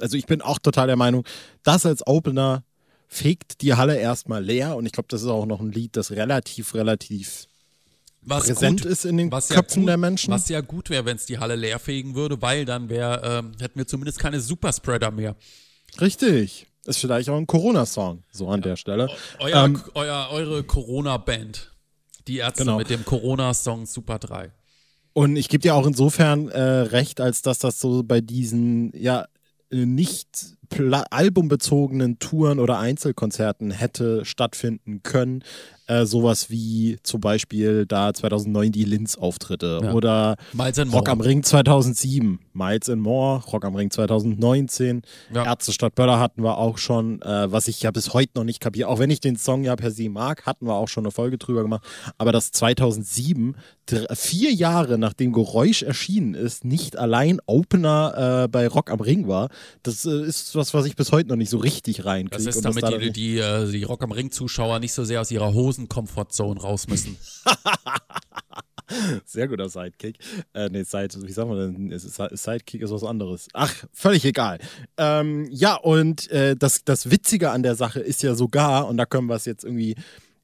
also 0.00 0.16
ich 0.16 0.26
bin 0.26 0.42
auch 0.42 0.58
total 0.58 0.86
der 0.86 0.96
Meinung, 0.96 1.24
das 1.62 1.86
als 1.86 2.06
Opener 2.06 2.64
fegt 3.06 3.62
die 3.62 3.74
Halle 3.74 3.96
erstmal 3.98 4.44
leer 4.44 4.76
und 4.76 4.84
ich 4.86 4.92
glaube, 4.92 5.08
das 5.08 5.22
ist 5.22 5.28
auch 5.28 5.46
noch 5.46 5.60
ein 5.60 5.72
Lied, 5.72 5.96
das 5.96 6.10
relativ, 6.10 6.74
relativ 6.74 7.46
Was 8.22 8.44
präsent 8.46 8.82
gut- 8.82 8.90
ist 8.90 9.04
in 9.06 9.16
den 9.16 9.32
was 9.32 9.48
ja 9.48 9.56
Köpfen 9.56 9.82
gut, 9.82 9.88
der 9.88 9.96
Menschen. 9.96 10.32
Was 10.32 10.48
ja 10.48 10.60
gut 10.60 10.90
wäre, 10.90 11.04
wenn 11.06 11.16
es 11.16 11.24
die 11.24 11.38
Halle 11.38 11.56
leer 11.56 11.78
fegen 11.78 12.14
würde, 12.14 12.42
weil 12.42 12.64
dann 12.66 12.88
wär, 12.90 13.22
ähm, 13.24 13.52
hätten 13.60 13.78
wir 13.78 13.86
zumindest 13.86 14.18
keine 14.18 14.40
Superspreader 14.40 15.10
mehr. 15.10 15.36
Richtig. 16.00 16.66
Ist 16.84 16.98
vielleicht 17.00 17.28
auch 17.28 17.36
ein 17.36 17.46
Corona-Song, 17.46 18.22
so 18.30 18.48
an 18.48 18.62
der 18.62 18.76
Stelle. 18.76 19.08
Euer, 19.38 19.64
Ähm, 19.64 19.82
euer, 19.94 20.28
eure 20.30 20.62
Corona-Band. 20.64 21.72
Die 22.26 22.38
Ärzte 22.38 22.64
Genau. 22.64 22.78
mit 22.78 22.90
dem 22.90 23.04
Corona-Song 23.04 23.86
Super 23.86 24.18
3. 24.18 24.52
Und 25.12 25.36
ich 25.36 25.48
gebe 25.48 25.62
dir 25.62 25.74
auch 25.74 25.86
insofern 25.86 26.48
äh, 26.48 26.60
recht, 26.62 27.20
als 27.20 27.42
dass 27.42 27.58
das 27.58 27.80
so 27.80 28.02
bei 28.04 28.20
diesen 28.20 28.92
ja 28.96 29.26
äh, 29.70 29.84
nicht 29.86 30.28
albumbezogenen 31.10 32.18
Touren 32.18 32.58
oder 32.58 32.78
Einzelkonzerten 32.78 33.70
hätte 33.70 34.24
stattfinden 34.24 35.02
können. 35.02 35.42
Äh, 35.88 36.04
sowas 36.04 36.50
wie 36.50 36.98
zum 37.02 37.20
Beispiel 37.22 37.86
da 37.86 38.12
2009 38.12 38.72
die 38.72 38.84
Linz-Auftritte 38.84 39.80
Ja. 39.82 39.92
oder 39.94 40.36
Rock 40.92 41.08
am 41.08 41.20
Ring 41.22 41.42
2007, 41.42 42.38
Miles 42.52 42.90
and 42.90 43.00
More, 43.02 43.42
Rock 43.52 43.64
am 43.64 43.74
Ring 43.74 43.90
2019, 43.90 45.02
Ja. 45.34 45.44
Ärzte 45.46 45.72
Stadt 45.72 45.94
Böller 45.94 46.20
hatten 46.20 46.42
wir 46.42 46.58
auch 46.58 46.76
schon, 46.78 47.22
äh, 47.22 47.50
was 47.50 47.68
ich 47.68 47.80
ja 47.82 47.90
bis 47.90 48.12
heute 48.12 48.32
noch 48.36 48.44
nicht 48.44 48.60
kapiere. 48.60 48.88
Auch 48.88 48.98
wenn 48.98 49.10
ich 49.10 49.20
den 49.20 49.36
Song 49.36 49.64
ja 49.64 49.76
per 49.76 49.90
se 49.90 50.08
mag, 50.10 50.44
hatten 50.44 50.66
wir 50.66 50.74
auch 50.74 50.88
schon 50.88 51.04
eine 51.04 51.10
Folge 51.10 51.38
drüber 51.38 51.62
gemacht. 51.62 51.84
Aber 52.18 52.32
dass 52.32 52.52
2007, 52.52 53.56
dr- 53.86 54.14
vier 54.14 54.52
Jahre 54.52 54.98
nachdem 54.98 55.32
Geräusch 55.32 55.82
erschienen 55.82 56.34
ist, 56.34 56.64
nicht 56.64 56.98
allein 56.98 57.38
Opener 57.46 58.42
äh, 58.44 58.48
bei 58.48 58.68
Rock 58.68 58.90
am 58.90 59.00
Ring 59.00 59.26
war, 59.28 59.48
das 59.82 60.04
äh, 60.04 60.22
ist 60.22 60.54
was, 60.54 60.74
was 60.74 60.84
ich 60.86 60.96
bis 60.96 61.12
heute 61.12 61.28
noch 61.30 61.36
nicht 61.36 61.50
so 61.50 61.58
richtig 61.58 62.04
reinkriege. 62.04 62.44
Das 62.44 62.56
ist, 62.56 62.64
damit 62.64 62.82
da 62.82 62.90
die, 62.98 63.10
die, 63.10 63.38
äh, 63.38 63.70
die 63.70 63.84
Rock 63.84 64.02
am 64.02 64.12
Ring-Zuschauer 64.12 64.78
nicht 64.80 64.92
so 64.92 65.04
sehr 65.04 65.20
aus 65.20 65.30
ihrer 65.30 65.54
Hosen-Comfortzone 65.78 66.60
raus 66.60 66.88
müssen. 66.88 67.16
Sehr 69.24 69.48
guter 69.48 69.68
Sidekick. 69.68 70.18
Äh, 70.54 70.70
nee, 70.70 70.82
Side, 70.82 71.10
wie 71.22 71.32
sagen 71.32 71.50
wir 71.50 71.68
denn? 71.68 71.98
Sidekick 71.98 72.80
ist 72.80 72.90
was 72.90 73.04
anderes. 73.04 73.48
Ach, 73.52 73.72
völlig 73.92 74.24
egal. 74.24 74.58
Ähm, 74.96 75.46
ja, 75.50 75.74
und 75.74 76.30
äh, 76.30 76.56
das, 76.56 76.84
das 76.84 77.10
Witzige 77.10 77.50
an 77.50 77.62
der 77.62 77.74
Sache 77.74 78.00
ist 78.00 78.22
ja 78.22 78.34
sogar, 78.34 78.88
und 78.88 78.96
da 78.96 79.04
können 79.04 79.26
wir 79.26 79.34
es 79.34 79.44
jetzt 79.44 79.64
irgendwie, 79.64 79.94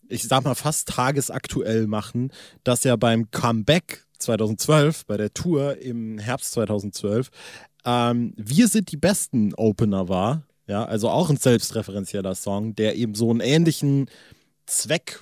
ich 0.09 0.25
sag 0.25 0.45
mal, 0.45 0.55
fast 0.55 0.89
tagesaktuell 0.89 1.87
machen, 1.87 2.33
dass 2.65 2.85
ja 2.85 2.97
beim 2.97 3.31
Comeback 3.31 4.05
2012, 4.19 5.07
bei 5.07 5.17
der 5.17 5.33
Tour 5.33 5.79
im 5.79 6.19
Herbst 6.19 6.53
2012, 6.53 7.31
ähm, 7.87 8.35
Wir 8.37 8.69
sind 8.69 8.93
die 8.93 8.97
besten 8.99 9.55
Opener 9.55 10.09
war. 10.09 10.43
Ja, 10.67 10.85
also 10.85 11.11
auch 11.11 11.29
ein 11.29 11.37
selbstreferenzieller 11.37 12.35
Song, 12.35 12.75
der 12.75 12.97
eben 12.97 13.15
so 13.15 13.31
einen 13.31 13.41
ähnlichen 13.41 14.09
Zweck, 14.67 15.21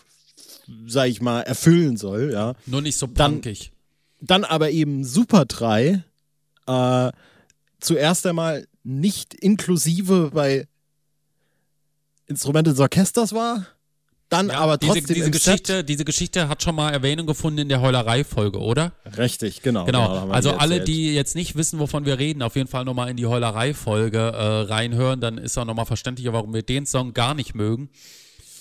sag 0.86 1.08
ich 1.08 1.20
mal, 1.20 1.40
erfüllen 1.42 1.96
soll, 1.96 2.32
ja 2.32 2.54
Nur 2.66 2.82
nicht 2.82 2.96
so 2.96 3.06
Dann- 3.06 3.34
punkig. 3.34 3.72
dann 4.20 4.44
aber 4.44 4.70
eben 4.70 5.04
Super 5.04 5.44
3 5.44 6.02
äh, 6.66 7.12
zuerst 7.80 8.26
einmal 8.26 8.66
nicht 8.84 9.34
inklusive 9.34 10.30
bei 10.32 10.66
Instrumente 12.26 12.70
des 12.70 12.80
Orchesters 12.80 13.32
war, 13.32 13.66
dann 14.28 14.48
Ja, 14.48 14.60
aber 14.60 14.78
diese, 14.78 14.94
trotzdem 14.94 15.14
diese, 15.14 15.26
im 15.26 15.32
Geschichte, 15.32 15.84
diese 15.84 16.04
Geschichte 16.06 16.48
hat 16.48 16.62
schon 16.62 16.74
mal 16.74 16.90
Erwähnung 16.90 17.26
gefunden 17.26 17.58
in 17.58 17.68
der 17.68 17.82
Heulerei-Folge, 17.82 18.58
oder? 18.60 18.92
Set. 19.04 19.18
Richtig, 19.18 19.60
genau. 19.62 19.84
Genau. 19.84 20.08
haben 20.08 20.30
wir 20.30 20.34
also 20.34 20.52
alle, 20.52 20.80
die 20.80 21.14
jetzt 21.14 21.34
nicht 21.34 21.54
wissen, 21.56 21.78
wovon 21.78 22.06
wir 22.06 22.18
reden, 22.18 22.40
auf 22.40 22.56
jeden 22.56 22.68
Fall 22.68 22.84
nochmal 22.86 23.10
in 23.10 23.16
die 23.18 23.26
Heulerei-Folge 23.26 24.18
äh, 24.18 24.60
reinhören, 24.72 25.20
dann 25.20 25.36
ist 25.36 25.58
auch 25.58 25.66
nochmal 25.66 25.84
verständlicher, 25.84 26.32
warum 26.32 26.54
wir 26.54 26.62
den 26.62 26.86
Song 26.86 27.12
gar 27.12 27.34
nicht 27.34 27.54
mögen. 27.54 27.90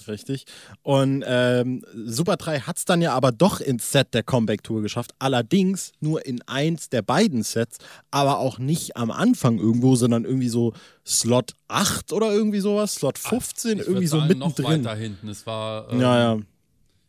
Richtig. 0.08 0.46
Und 0.84 1.24
ähm, 1.26 1.84
Super 1.94 2.38
3 2.38 2.62
hat 2.62 2.78
es 2.78 2.86
dann 2.86 3.02
ja 3.02 3.14
aber 3.14 3.32
doch 3.32 3.60
ins 3.60 3.92
Set 3.92 4.14
der 4.14 4.24
Comeback-Tour 4.24 4.82
geschafft. 4.82 5.12
Allerdings 5.20 5.92
nur 6.00 6.26
in 6.26 6.42
eins 6.48 6.90
der 6.90 7.02
beiden 7.02 7.44
Sets, 7.44 7.78
aber 8.12 8.40
auch 8.40 8.58
nicht 8.60 8.98
am 8.98 9.12
Anfang 9.12 9.58
irgendwo, 9.60 9.96
sondern 9.96 10.26
irgendwie 10.26 10.50
so 10.50 10.74
Slot 11.06 11.54
8 11.68 12.14
oder 12.14 12.32
irgendwie 12.32 12.60
sowas, 12.60 12.96
Slot 12.96 13.18
15, 13.18 13.80
ich 13.80 13.88
irgendwie 13.88 14.08
so 14.08 14.18
sagen, 14.20 14.28
mittendrin. 14.30 14.84
Noch 14.84 14.90
weiter 14.92 15.00
hinten. 15.00 15.28
Es 15.30 15.46
war. 15.46 15.92
Ähm, 15.92 16.02
ja, 16.02 16.18
ja. 16.36 16.38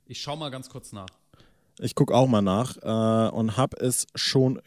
Ich 0.07 0.21
schau 0.21 0.37
mal 0.37 0.51
ganz 0.51 0.69
kurz 0.69 0.93
nach. 0.93 1.07
Ich 1.79 1.95
gucke 1.95 2.15
auch 2.15 2.27
mal 2.29 2.43
nach 2.43 2.77
äh, 2.83 3.31
und 3.35 3.57
habe 3.57 3.77
es 3.79 4.07
schon 4.15 4.61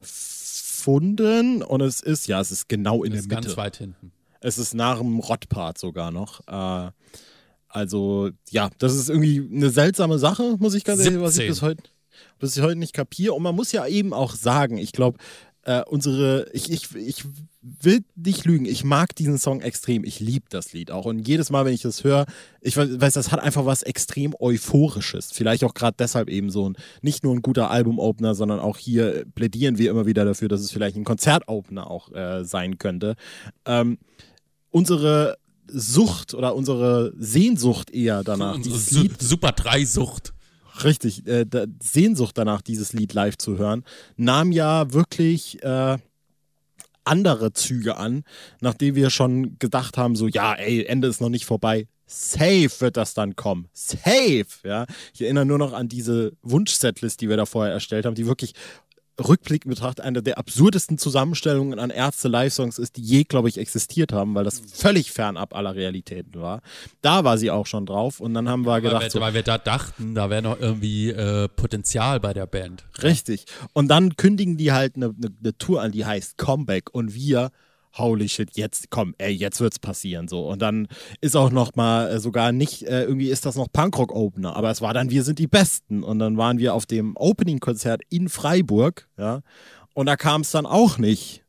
gefunden. 0.00 1.62
Und 1.62 1.80
es 1.80 2.00
ist, 2.00 2.26
ja, 2.26 2.40
es 2.40 2.50
ist 2.50 2.68
genau 2.68 3.04
in 3.04 3.12
Das 3.12 3.18
der 3.18 3.20
ist 3.20 3.28
Mitte. 3.28 3.42
ganz 3.48 3.56
weit 3.56 3.76
hinten. 3.76 4.12
Es 4.40 4.58
ist 4.58 4.74
nach 4.74 4.98
dem 4.98 5.18
Rottpart 5.18 5.78
sogar 5.78 6.10
noch. 6.10 6.40
Äh, 6.46 6.90
also, 7.68 8.30
ja, 8.50 8.70
das 8.78 8.94
ist 8.94 9.10
irgendwie 9.10 9.48
eine 9.52 9.70
seltsame 9.70 10.18
Sache, 10.18 10.56
muss 10.58 10.74
ich 10.74 10.84
ganz 10.84 11.04
ehrlich, 11.04 11.20
was 11.20 11.36
ich 11.38 11.46
17. 11.46 11.48
bis 11.48 11.62
heute, 11.62 11.82
bis 12.38 12.56
ich 12.56 12.62
heute 12.62 12.78
nicht 12.78 12.94
kapiere. 12.94 13.34
Und 13.34 13.42
man 13.42 13.54
muss 13.54 13.72
ja 13.72 13.86
eben 13.86 14.12
auch 14.12 14.34
sagen, 14.34 14.78
ich 14.78 14.92
glaube, 14.92 15.18
äh, 15.68 15.82
unsere, 15.84 16.48
ich, 16.52 16.70
ich, 16.72 16.94
ich 16.94 17.24
will 17.60 18.00
nicht 18.14 18.46
lügen, 18.46 18.64
ich 18.64 18.84
mag 18.84 19.14
diesen 19.14 19.36
Song 19.36 19.60
extrem. 19.60 20.02
Ich 20.02 20.18
liebe 20.18 20.46
das 20.48 20.72
Lied 20.72 20.90
auch. 20.90 21.04
Und 21.04 21.28
jedes 21.28 21.50
Mal, 21.50 21.66
wenn 21.66 21.74
ich 21.74 21.82
das 21.82 22.04
höre, 22.04 22.24
ich 22.62 22.76
weiß, 22.76 23.00
weiß, 23.00 23.12
das 23.12 23.30
hat 23.32 23.40
einfach 23.40 23.66
was 23.66 23.82
extrem 23.82 24.34
Euphorisches. 24.38 25.30
Vielleicht 25.30 25.64
auch 25.64 25.74
gerade 25.74 25.96
deshalb 25.98 26.30
eben 26.30 26.50
so 26.50 26.70
ein, 26.70 26.76
nicht 27.02 27.22
nur 27.22 27.34
ein 27.34 27.42
guter 27.42 27.70
Albumopener, 27.70 28.34
sondern 28.34 28.60
auch 28.60 28.78
hier 28.78 29.26
plädieren 29.34 29.76
wir 29.76 29.90
immer 29.90 30.06
wieder 30.06 30.24
dafür, 30.24 30.48
dass 30.48 30.62
es 30.62 30.70
vielleicht 30.70 30.96
ein 30.96 31.04
Konzertopener 31.04 31.90
auch 31.90 32.12
äh, 32.12 32.44
sein 32.44 32.78
könnte. 32.78 33.16
Ähm, 33.66 33.98
unsere 34.70 35.36
Sucht 35.70 36.34
oder 36.34 36.54
unsere 36.54 37.12
Sehnsucht 37.18 37.90
eher 37.90 38.24
danach, 38.24 38.56
Unsere 38.56 38.74
dieses 38.74 38.90
Su 38.90 39.02
Lied 39.02 39.20
Super 39.20 39.50
3-Sucht. 39.50 40.32
Richtig, 40.84 41.26
äh, 41.26 41.44
da, 41.44 41.64
Sehnsucht 41.80 42.38
danach, 42.38 42.62
dieses 42.62 42.92
Lied 42.92 43.12
live 43.12 43.36
zu 43.36 43.58
hören, 43.58 43.84
nahm 44.16 44.52
ja 44.52 44.92
wirklich 44.92 45.62
äh, 45.62 45.98
andere 47.04 47.52
Züge 47.52 47.96
an, 47.96 48.22
nachdem 48.60 48.94
wir 48.94 49.10
schon 49.10 49.58
gedacht 49.58 49.96
haben, 49.96 50.14
so, 50.14 50.28
ja, 50.28 50.54
ey, 50.54 50.84
Ende 50.84 51.08
ist 51.08 51.20
noch 51.20 51.30
nicht 51.30 51.46
vorbei. 51.46 51.88
Safe 52.06 52.70
wird 52.78 52.96
das 52.96 53.14
dann 53.14 53.36
kommen. 53.36 53.68
Safe, 53.72 54.46
ja. 54.64 54.86
Ich 55.12 55.20
erinnere 55.20 55.44
nur 55.44 55.58
noch 55.58 55.72
an 55.72 55.88
diese 55.88 56.32
Wunschsetlist, 56.42 57.20
die 57.20 57.28
wir 57.28 57.36
da 57.36 57.44
vorher 57.44 57.72
erstellt 57.72 58.06
haben, 58.06 58.14
die 58.14 58.26
wirklich 58.26 58.54
rückblickend 59.18 59.74
betrachtet 59.74 60.04
eine 60.04 60.22
der 60.22 60.38
absurdesten 60.38 60.98
Zusammenstellungen 60.98 61.78
an 61.78 61.90
Ärzte-Live-Songs 61.90 62.78
ist, 62.78 62.96
die 62.96 63.02
je, 63.02 63.24
glaube 63.24 63.48
ich, 63.48 63.58
existiert 63.58 64.12
haben, 64.12 64.34
weil 64.34 64.44
das 64.44 64.60
völlig 64.72 65.12
fernab 65.12 65.54
aller 65.54 65.74
Realitäten 65.74 66.40
war. 66.40 66.62
Da 67.02 67.24
war 67.24 67.38
sie 67.38 67.50
auch 67.50 67.66
schon 67.66 67.86
drauf 67.86 68.20
und 68.20 68.34
dann 68.34 68.48
haben 68.48 68.62
wir 68.62 68.72
Weil 68.72 68.82
gedacht, 68.82 69.02
wir, 69.02 69.10
so, 69.10 69.20
weil 69.20 69.34
wir 69.34 69.42
da 69.42 69.58
dachten, 69.58 70.14
da 70.14 70.30
wäre 70.30 70.42
noch 70.42 70.60
irgendwie 70.60 71.10
äh, 71.10 71.48
Potenzial 71.48 72.20
bei 72.20 72.32
der 72.32 72.46
Band. 72.46 72.84
Richtig. 73.02 73.46
Und 73.72 73.88
dann 73.88 74.16
kündigen 74.16 74.56
die 74.56 74.72
halt 74.72 74.96
eine, 74.96 75.06
eine, 75.06 75.34
eine 75.40 75.58
Tour 75.58 75.82
an, 75.82 75.92
die 75.92 76.04
heißt 76.04 76.38
Comeback. 76.38 76.94
Und 76.94 77.14
wir, 77.14 77.50
holy 77.98 78.28
shit, 78.28 78.56
jetzt 78.56 78.90
komm, 78.90 79.14
ey, 79.18 79.32
jetzt 79.32 79.60
wird's 79.60 79.78
passieren 79.78 80.28
so. 80.28 80.48
Und 80.48 80.62
dann 80.62 80.88
ist 81.20 81.36
auch 81.36 81.50
noch 81.50 81.74
mal 81.74 82.08
äh, 82.10 82.20
sogar 82.20 82.52
nicht 82.52 82.82
äh, 82.84 83.02
irgendwie 83.04 83.28
ist 83.30 83.44
das 83.46 83.56
noch 83.56 83.68
Punkrock 83.72 84.12
Opener, 84.12 84.56
aber 84.56 84.70
es 84.70 84.80
war 84.80 84.94
dann 84.94 85.10
wir 85.10 85.24
sind 85.24 85.38
die 85.38 85.46
Besten 85.48 86.02
und 86.02 86.18
dann 86.18 86.36
waren 86.36 86.58
wir 86.58 86.74
auf 86.74 86.86
dem 86.86 87.16
Opening 87.16 87.58
Konzert 87.60 88.02
in 88.08 88.28
Freiburg, 88.28 89.08
ja. 89.18 89.40
Und 89.94 90.06
da 90.06 90.16
kam 90.16 90.42
es 90.42 90.50
dann 90.52 90.64
auch 90.66 90.98
nicht. 90.98 91.44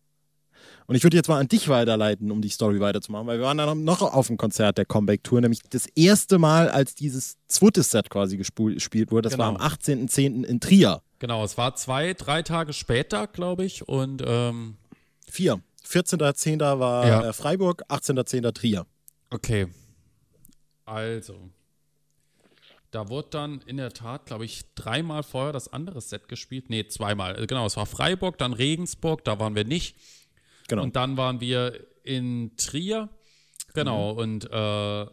Und 0.87 0.95
ich 0.95 1.03
würde 1.03 1.15
jetzt 1.17 1.29
mal 1.29 1.37
an 1.39 1.47
dich 1.47 1.69
weiterleiten, 1.69 2.31
um 2.31 2.41
die 2.41 2.49
Story 2.49 2.79
weiterzumachen, 2.79 3.27
weil 3.27 3.37
wir 3.37 3.45
waren 3.45 3.59
dann 3.59 3.83
noch 3.83 4.01
auf 4.01 4.25
dem 4.25 4.37
Konzert 4.37 4.79
der 4.79 4.85
Comeback 4.85 5.23
Tour, 5.23 5.39
nämlich 5.39 5.59
das 5.69 5.85
erste 5.93 6.39
Mal, 6.39 6.67
als 6.71 6.95
dieses 6.95 7.37
zweite 7.47 7.83
Set 7.83 8.09
quasi 8.09 8.37
gespielt 8.37 9.11
wurde. 9.11 9.29
Das 9.29 9.37
war 9.37 9.49
am 9.49 9.57
Genau. 9.57 9.67
18.10. 9.67 10.43
in 10.45 10.59
Trier. 10.59 11.03
Genau, 11.19 11.43
es 11.43 11.59
war 11.59 11.75
zwei, 11.75 12.15
drei 12.15 12.41
Tage 12.41 12.73
später, 12.73 13.27
glaube 13.27 13.65
ich. 13.65 13.87
Und 13.87 14.23
ähm, 14.25 14.77
Vier. 15.29 15.61
14.10. 15.89 16.79
war 16.79 17.07
Ja. 17.07 17.29
äh, 17.29 17.33
Freiburg, 17.33 17.83
18.10. 17.89 18.53
Trier. 18.53 18.85
okay. 19.31 19.67
Also. 20.85 21.49
Da 22.91 23.07
wurde 23.09 23.27
dann 23.29 23.61
in 23.67 23.77
der 23.77 23.91
Tat, 23.91 24.25
glaube 24.25 24.45
ich, 24.45 24.63
dreimal 24.73 25.21
vorher 25.21 25.53
das 25.53 25.71
andere 25.71 26.01
Set 26.01 26.27
gespielt. 26.27 26.69
Nee, 26.71 26.87
zweimal. 26.87 27.43
Äh, 27.43 27.45
Genau, 27.45 27.67
es 27.67 27.77
war 27.77 27.85
Freiburg, 27.85 28.39
dann 28.39 28.53
Regensburg, 28.53 29.23
da 29.23 29.39
waren 29.39 29.53
wir 29.55 29.63
nicht. 29.65 29.95
Genau. 30.67 30.81
Und 30.83 30.95
dann 30.95 31.15
waren 31.17 31.39
wir 31.39 31.85
in 32.03 32.55
Trier. 32.57 33.09
Genau, 33.75 34.09
und 34.11 34.45
äh, 34.45 34.49
da, 34.49 35.11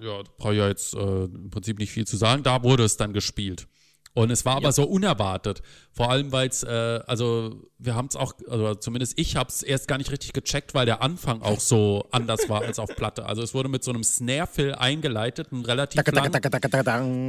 ja, 0.00 0.22
brauche 0.38 0.52
ich 0.54 0.58
ja 0.58 0.68
jetzt 0.68 0.94
äh, 0.94 1.24
im 1.24 1.50
Prinzip 1.50 1.78
nicht 1.78 1.92
viel 1.92 2.06
zu 2.06 2.16
sagen, 2.16 2.42
da 2.42 2.62
wurde 2.62 2.84
es 2.84 2.96
dann 2.96 3.12
gespielt. 3.12 3.68
Und 4.16 4.30
es 4.30 4.46
war 4.46 4.56
aber 4.56 4.72
so 4.72 4.84
unerwartet. 4.84 5.60
Vor 5.92 6.10
allem, 6.10 6.32
weil 6.32 6.48
es, 6.48 6.62
äh, 6.62 7.00
also 7.06 7.68
wir 7.76 7.94
haben 7.94 8.06
es 8.08 8.16
auch, 8.16 8.32
also 8.48 8.74
zumindest 8.74 9.18
ich 9.18 9.36
habe 9.36 9.50
es 9.50 9.62
erst 9.62 9.88
gar 9.88 9.98
nicht 9.98 10.10
richtig 10.10 10.32
gecheckt, 10.32 10.72
weil 10.72 10.86
der 10.86 11.02
Anfang 11.02 11.42
auch 11.42 11.60
so 11.60 12.08
anders 12.12 12.48
war 12.48 12.62
als 12.62 12.78
auf 12.78 12.96
Platte. 12.96 13.26
Also 13.26 13.42
es 13.42 13.52
wurde 13.52 13.68
mit 13.68 13.84
so 13.84 13.90
einem 13.90 14.02
Snare-Fill 14.02 14.74
eingeleitet, 14.74 15.52
ein 15.52 15.66
relativ 15.66 15.98
lang. 16.22 16.32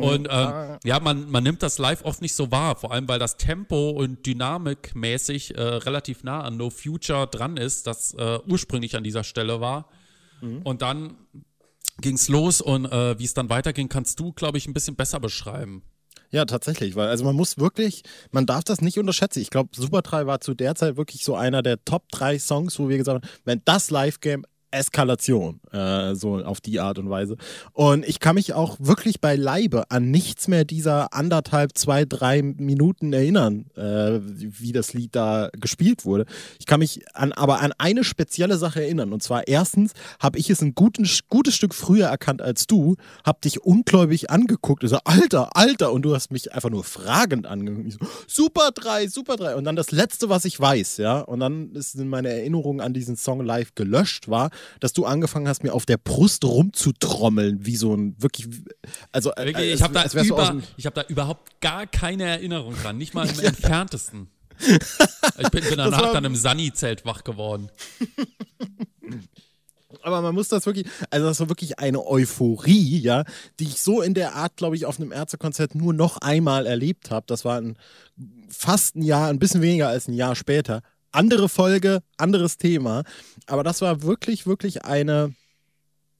Und 0.02 0.30
ähm, 0.32 0.78
ja, 0.86 1.02
man, 1.02 1.30
man 1.30 1.44
nimmt 1.44 1.62
das 1.62 1.78
live 1.78 2.06
oft 2.06 2.22
nicht 2.22 2.36
so 2.36 2.52
wahr, 2.52 2.78
vor 2.78 2.94
allem 2.94 3.06
weil 3.10 3.20
das 3.20 3.36
Tempo 3.36 3.90
und 3.90 4.26
dynamikmäßig 4.26 5.58
äh, 5.58 5.62
relativ 5.62 6.24
nah 6.24 6.40
an 6.42 6.56
No 6.56 6.70
Future 6.70 7.28
dran 7.28 7.58
ist, 7.58 7.86
das 7.86 8.14
äh, 8.14 8.40
ursprünglich 8.48 8.96
an 8.96 9.04
dieser 9.04 9.26
Stelle 9.26 9.60
war. 9.60 9.90
Und 10.64 10.82
dann 10.82 11.18
ging's 12.00 12.30
los 12.30 12.62
und 12.62 12.86
äh, 12.86 13.20
wie 13.20 13.26
es 13.26 13.34
dann 13.34 13.50
weiterging, 13.50 13.90
kannst 13.90 14.22
du, 14.22 14.32
glaube 14.32 14.58
ich, 14.58 14.68
ein 14.68 14.74
bisschen 14.74 14.96
besser 14.96 15.20
beschreiben. 15.20 15.84
Ja, 16.30 16.46
tatsächlich, 16.46 16.96
weil 16.96 17.08
also 17.08 17.24
man 17.24 17.36
muss 17.36 17.58
wirklich, 17.58 18.04
man 18.32 18.46
darf 18.46 18.64
das 18.66 18.82
nicht 18.82 18.98
unterschätzen. 18.98 19.40
Ich 19.40 19.50
glaube, 19.50 19.70
Super 19.76 20.02
3 20.02 20.26
war 20.26 20.42
zu 20.42 20.54
der 20.54 20.76
Zeit 20.76 20.98
wirklich 20.98 21.24
so 21.24 21.36
einer 21.36 21.62
der 21.62 21.84
Top 21.86 22.10
3 22.12 22.38
Songs, 22.38 22.78
wo 22.80 22.90
wir 22.90 22.98
gesagt 22.98 23.24
haben, 23.24 23.34
wenn 23.46 23.62
das 23.64 23.92
Live-Game 23.92 24.46
Eskalation, 24.72 25.62
äh, 25.72 26.14
so 26.16 26.38
auf 26.38 26.60
die 26.60 26.80
Art 26.80 27.00
und 27.00 27.10
Weise. 27.10 27.38
Und 27.74 28.08
ich 28.08 28.20
kann 28.20 28.36
mich 28.36 28.54
auch 28.54 28.78
wirklich 28.80 29.22
bei 29.22 29.36
Leibe 29.36 29.90
an 29.90 30.12
nichts 30.12 30.48
mehr 30.48 30.66
dieser 30.66 31.14
anderthalb, 31.14 31.78
zwei, 31.78 32.06
drei 32.06 32.42
Minuten 32.42 33.14
erinnern, 33.14 33.66
äh, 33.76 34.20
wie 34.22 34.74
das 34.74 34.94
Lied 34.94 35.16
da 35.16 35.50
gespielt 35.58 36.06
wurde. 36.06 36.26
Ich 36.60 36.66
kann 36.66 36.80
mich 36.80 37.02
an, 37.16 37.32
aber 37.32 37.62
an 37.62 37.74
eine 37.78 38.04
spezielle 38.04 38.58
Sache 38.58 38.84
erinnern. 38.84 39.14
Und 39.14 39.24
zwar 39.24 39.48
erstens 39.48 39.94
habe 40.20 40.38
ich 40.38 40.50
es 40.50 40.62
ein 40.62 40.76
guten, 40.76 41.10
gutes 41.30 41.56
Stück 41.56 41.74
früher 41.74 42.08
erkannt 42.08 42.42
als 42.42 42.68
du, 42.68 42.96
habe 43.26 43.40
dich 43.42 43.62
ungläubig 43.62 44.30
angeguckt 44.30 44.84
und 44.84 44.90
so, 44.90 45.00
Alter, 45.06 45.56
Alter, 45.56 45.94
und 45.94 46.02
du 46.02 46.14
hast 46.14 46.32
mich 46.32 46.54
einfach 46.54 46.70
nur 46.70 46.84
fragend 46.84 47.46
angeguckt. 47.46 47.94
So, 47.94 48.00
super 48.28 48.72
3, 48.74 49.08
super 49.08 49.38
3. 49.38 49.56
Und 49.56 49.64
dann 49.64 49.76
das 49.76 49.92
Letzte, 49.92 50.30
was 50.30 50.46
ich 50.46 50.60
weiß, 50.60 50.98
ja, 50.98 51.20
und 51.20 51.40
dann 51.40 51.72
in 51.96 52.10
meine 52.10 52.30
Erinnerung 52.30 52.82
an 52.82 52.94
diesen 52.94 53.16
Song 53.16 53.46
live 53.46 53.74
gelöscht 53.76 54.28
war, 54.28 54.50
dass 54.80 54.94
du 54.94 55.06
angefangen 55.06 55.48
hast, 55.48 55.64
mir 55.64 55.74
auf 55.74 55.86
der 55.86 55.98
Brust 55.98 56.44
rumzutrommeln, 56.46 57.66
wie 57.66 57.76
so 57.76 57.94
ein 57.94 58.16
wirklich, 58.22 58.48
also 59.12 59.32
äh, 59.34 59.46
Wirklich, 59.46 59.70
äh, 59.70 59.74
ich 59.74 59.82
habe 59.82 59.94
da, 59.94 60.02
als 60.02 60.14
über, 60.14 60.58
ich 60.78 60.86
hab 60.86 60.94
da 60.94 61.04
überhaupt 61.04 61.62
gar 61.62 61.88
keine 61.88 62.24
Erinnerung 62.24 62.76
dran, 62.82 62.98
nicht 62.98 63.14
mal 63.14 63.28
im 63.28 63.40
entferntesten. 63.44 64.30
Ich 65.40 65.50
bin, 65.50 65.64
bin 65.64 65.78
danach 65.78 66.14
dann 66.14 66.26
im 66.26 66.36
Sunny-Zelt 66.36 67.06
wach 67.06 67.24
geworden. 67.24 67.70
Aber 70.02 70.22
man 70.22 70.34
muss 70.34 70.48
das 70.48 70.66
wirklich, 70.66 70.88
also 71.10 71.28
das 71.28 71.40
war 71.40 71.50
wirklich 71.50 71.80
eine 71.80 72.06
Euphorie, 72.06 73.00
ja, 73.00 73.24
die 73.60 73.66
ich 73.66 73.82
so 73.82 74.02
in 74.02 74.14
der 74.14 74.36
Art, 74.36 74.56
glaube 74.56 74.76
ich, 74.76 74.86
auf 74.86 75.00
einem 75.00 75.12
Ärztekonzert 75.12 75.76
nur 75.76 75.94
noch 75.94 76.18
einmal 76.18 76.66
erlebt 76.66 77.12
habe. 77.12 77.26
Das 77.28 77.46
war 77.46 77.60
ein, 77.60 77.78
fast 78.50 78.96
ein 78.96 79.02
Jahr, 79.02 79.30
ein 79.30 79.40
bisschen 79.40 79.62
weniger 79.62 79.90
als 79.90 80.08
ein 80.08 80.14
Jahr 80.14 80.36
später. 80.36 80.82
Andere 81.18 81.50
Folge, 81.50 82.02
anderes 82.18 82.58
Thema. 82.58 83.04
Aber 83.48 83.64
das 83.64 83.82
war 83.82 84.04
wirklich, 84.04 84.46
wirklich 84.46 84.86
eine 84.86 85.34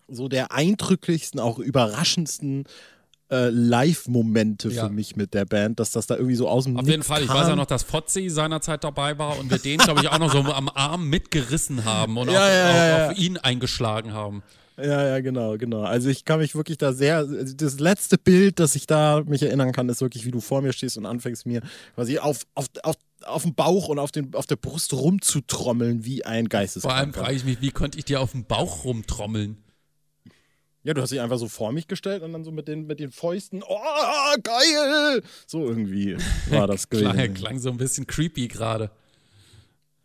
so 0.10 0.28
der 0.28 0.52
eindrücklichsten, 0.54 1.40
auch 1.40 1.60
überraschendsten 1.60 2.64
äh, 3.30 3.50
Live-Momente 3.50 4.70
Ja. 4.70 4.86
für 4.86 4.90
mich 4.90 5.16
mit 5.18 5.34
der 5.34 5.44
Band, 5.46 5.80
dass 5.82 5.92
das 5.92 6.08
da 6.08 6.16
irgendwie 6.16 6.36
so 6.36 6.48
aus 6.48 6.64
dem 6.64 6.78
Auf 6.78 6.84
Nix 6.84 6.92
jeden 6.92 7.04
Fall, 7.04 7.22
ich 7.24 7.28
kam. 7.28 7.38
weiß 7.38 7.50
ja 7.50 7.56
noch, 7.58 7.66
dass 7.66 7.84
Fotzi 7.84 8.30
seinerzeit 8.30 8.84
dabei 8.86 9.18
war 9.20 9.38
und 9.38 9.50
wir 9.52 9.58
den, 9.58 9.80
glaube 9.80 10.00
ich, 10.02 10.08
auch 10.08 10.18
noch 10.18 10.32
so 10.32 10.40
am 10.40 10.70
Arm 10.70 11.10
mitgerissen 11.10 11.84
haben 11.84 12.18
und 12.18 12.30
Ja, 12.32 12.46
auf, 12.46 12.50
ja, 12.54 13.06
auf, 13.06 13.12
auf 13.12 13.18
ihn 13.18 13.38
eingeschlagen 13.38 14.14
haben. 14.14 14.44
Ja, 14.80 15.08
ja, 15.08 15.20
genau, 15.22 15.58
genau. 15.58 15.82
Also 15.82 16.10
ich 16.10 16.24
kann 16.24 16.40
mich 16.40 16.56
wirklich 16.56 16.78
da 16.78 16.94
sehr, 16.94 17.26
das 17.26 17.80
letzte 17.80 18.18
Bild, 18.20 18.60
das 18.60 18.76
ich 18.76 18.86
da 18.86 19.24
mich 19.26 19.42
erinnern 19.42 19.72
kann, 19.72 19.90
ist 19.90 20.02
wirklich, 20.02 20.26
wie 20.26 20.32
du 20.32 20.40
vor 20.40 20.62
mir 20.62 20.72
stehst 20.72 20.98
und 20.98 21.08
anfängst 21.08 21.48
mir 21.48 21.62
quasi 21.96 22.20
auf, 22.20 22.46
auf, 22.54 22.68
auf, 22.84 22.96
auf 23.24 23.42
dem 23.42 23.56
Bauch 23.56 23.88
und 23.88 23.98
auf, 23.98 24.12
den, 24.12 24.36
auf 24.36 24.46
der 24.46 24.56
Brust 24.56 24.94
rumzutrommeln 24.94 26.06
wie 26.06 26.24
ein 26.26 26.26
Vor 26.26 26.32
allem 26.32 26.50
Geisteskranker. 26.50 27.22
frage 27.22 27.36
ich 27.36 27.44
mich, 27.44 27.60
wie 27.62 27.72
konnte 27.72 27.98
ich 27.98 28.06
dir 28.06 28.22
auf 28.22 28.34
den 28.34 28.46
Bauch 28.46 28.84
rumtrommeln? 28.84 29.58
Ja, 30.84 30.94
du 30.94 31.02
hast 31.02 31.12
dich 31.12 31.20
einfach 31.22 31.40
so 31.40 31.50
vor 31.50 31.72
mich 31.74 31.88
gestellt 31.88 32.22
und 32.22 32.32
dann 32.32 32.44
so 32.44 32.52
mit 32.52 32.68
den, 32.68 32.86
mit 32.86 33.00
den 33.00 33.12
Fäusten, 33.12 33.64
oh, 33.68 34.36
geil! 34.44 35.24
So 35.48 35.66
irgendwie 35.68 36.16
war 36.50 36.68
das 36.68 36.88
Klang, 36.90 37.18
gewesen. 37.18 37.34
klang 37.34 37.60
so 37.60 37.70
ein 37.72 37.78
bisschen 37.78 38.06
creepy 38.08 38.48
gerade. 38.48 38.92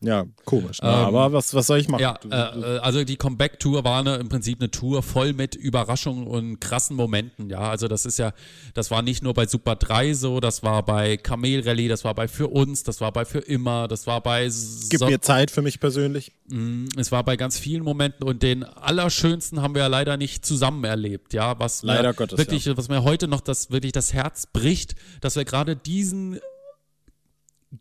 Ja, 0.02 0.25
komisch. 0.44 0.82
Ne? 0.82 0.88
Ähm, 0.88 0.94
aber 0.94 1.32
was, 1.32 1.54
was 1.54 1.66
soll 1.68 1.78
ich 1.78 1.88
machen? 1.88 2.02
Ja, 2.02 2.18
äh, 2.28 2.78
also 2.78 3.04
die 3.04 3.16
Comeback-Tour 3.16 3.85
war 3.85 4.00
eine, 4.00 4.16
im 4.16 4.28
Prinzip 4.28 4.61
eine 4.61 4.71
Tour 4.71 5.02
voll 5.02 5.32
mit 5.32 5.54
Überraschungen 5.54 6.26
und 6.26 6.61
krassen 6.61 6.97
Momenten. 6.97 7.49
Ja, 7.49 7.71
also 7.71 7.87
das 7.87 8.04
ist 8.04 8.18
ja, 8.18 8.32
das 8.75 8.90
war 8.90 9.02
nicht 9.02 9.23
nur 9.23 9.32
bei 9.32 9.47
Super 9.47 9.76
3 9.76 10.14
so, 10.14 10.40
das 10.40 10.62
war 10.64 10.85
bei 10.85 11.16
Kamel 11.16 11.61
Rally, 11.61 11.87
das 11.87 12.04
war 12.04 12.14
bei 12.14 12.26
Für 12.26 12.49
uns, 12.49 12.82
das 12.82 13.00
war 13.00 13.12
bei 13.12 13.25
Für 13.25 13.38
immer, 13.38 13.87
das 13.87 14.06
war 14.06 14.21
bei. 14.21 14.44
Gib 14.44 14.99
so 14.99 15.06
mir 15.06 15.21
Zeit 15.21 15.50
für 15.50 15.62
mich 15.62 15.78
persönlich. 15.78 16.32
Mm, 16.49 16.87
es 16.97 17.12
war 17.12 17.23
bei 17.23 17.37
ganz 17.37 17.59
vielen 17.59 17.85
Momenten 17.85 18.26
und 18.26 18.42
den 18.42 18.64
allerschönsten 18.64 19.62
haben 19.62 19.75
wir 19.75 19.82
ja 19.82 19.88
leider 19.88 20.16
nicht 20.16 20.44
zusammen 20.44 20.82
erlebt. 20.82 21.32
Ja, 21.32 21.59
was 21.61 21.85
leider 21.85 22.12
Gottes, 22.12 22.38
wirklich, 22.38 22.64
ja. 22.64 22.76
was 22.76 22.88
mir 22.88 23.04
heute 23.04 23.28
noch 23.28 23.40
das 23.40 23.71
wirklich 23.71 23.92
das 23.92 24.12
Herz 24.12 24.47
bricht, 24.47 24.97
dass 25.21 25.37
wir 25.37 25.44
gerade 25.44 25.76
diesen 25.76 26.40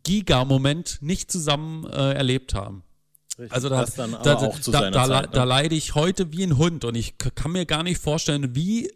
Giga-Moment 0.02 0.98
nicht 1.00 1.30
zusammen 1.30 1.86
äh, 1.86 2.12
erlebt 2.12 2.54
haben. 2.54 2.82
Richtig, 3.38 3.52
also 3.52 3.68
da, 3.68 3.84
da, 3.84 4.06
da, 4.06 4.34
da, 4.34 4.60
Zeit, 4.60 4.94
ne? 4.94 5.28
da 5.32 5.44
leide 5.44 5.74
ich 5.74 5.94
heute 5.94 6.32
wie 6.32 6.42
ein 6.42 6.58
Hund 6.58 6.84
und 6.84 6.94
ich 6.94 7.16
kann 7.18 7.52
mir 7.52 7.64
gar 7.64 7.82
nicht 7.82 8.00
vorstellen, 8.00 8.54
wie 8.54 8.90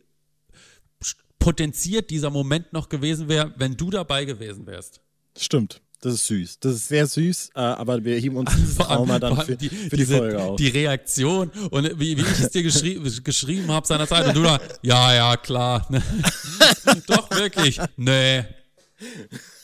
potenziert 1.38 2.10
dieser 2.10 2.30
Moment 2.30 2.72
noch 2.72 2.88
gewesen 2.88 3.28
wäre, 3.28 3.54
wenn 3.56 3.76
du 3.76 3.90
dabei 3.90 4.24
gewesen 4.24 4.66
wärst. 4.66 5.00
Stimmt. 5.38 5.80
Das 6.00 6.12
ist 6.14 6.26
süß. 6.26 6.60
Das 6.60 6.74
ist 6.74 6.88
sehr 6.88 7.06
süß, 7.06 7.50
äh, 7.54 7.60
aber 7.60 8.04
wir 8.04 8.18
heben 8.18 8.36
uns 8.36 8.54
dieses 8.56 8.76
Trauma 8.76 9.18
dann 9.18 9.40
für 9.40 9.56
die, 9.56 9.68
für 9.70 9.90
die 9.90 9.96
diese, 9.96 10.18
Folge 10.18 10.42
auf. 10.42 10.56
Die 10.56 10.68
Reaktion 10.68 11.50
und 11.70 11.98
wie, 11.98 12.16
wie 12.16 12.20
ich 12.20 12.40
es 12.40 12.50
dir 12.50 12.62
geschrie 12.62 13.00
geschrieben 13.24 13.68
habe 13.72 13.86
seinerzeit 13.86 14.28
und 14.28 14.36
du 14.36 14.42
da, 14.42 14.60
ja, 14.82 15.14
ja, 15.14 15.36
klar. 15.36 15.88
Doch, 17.06 17.30
wirklich. 17.30 17.80
Nee. 17.96 18.44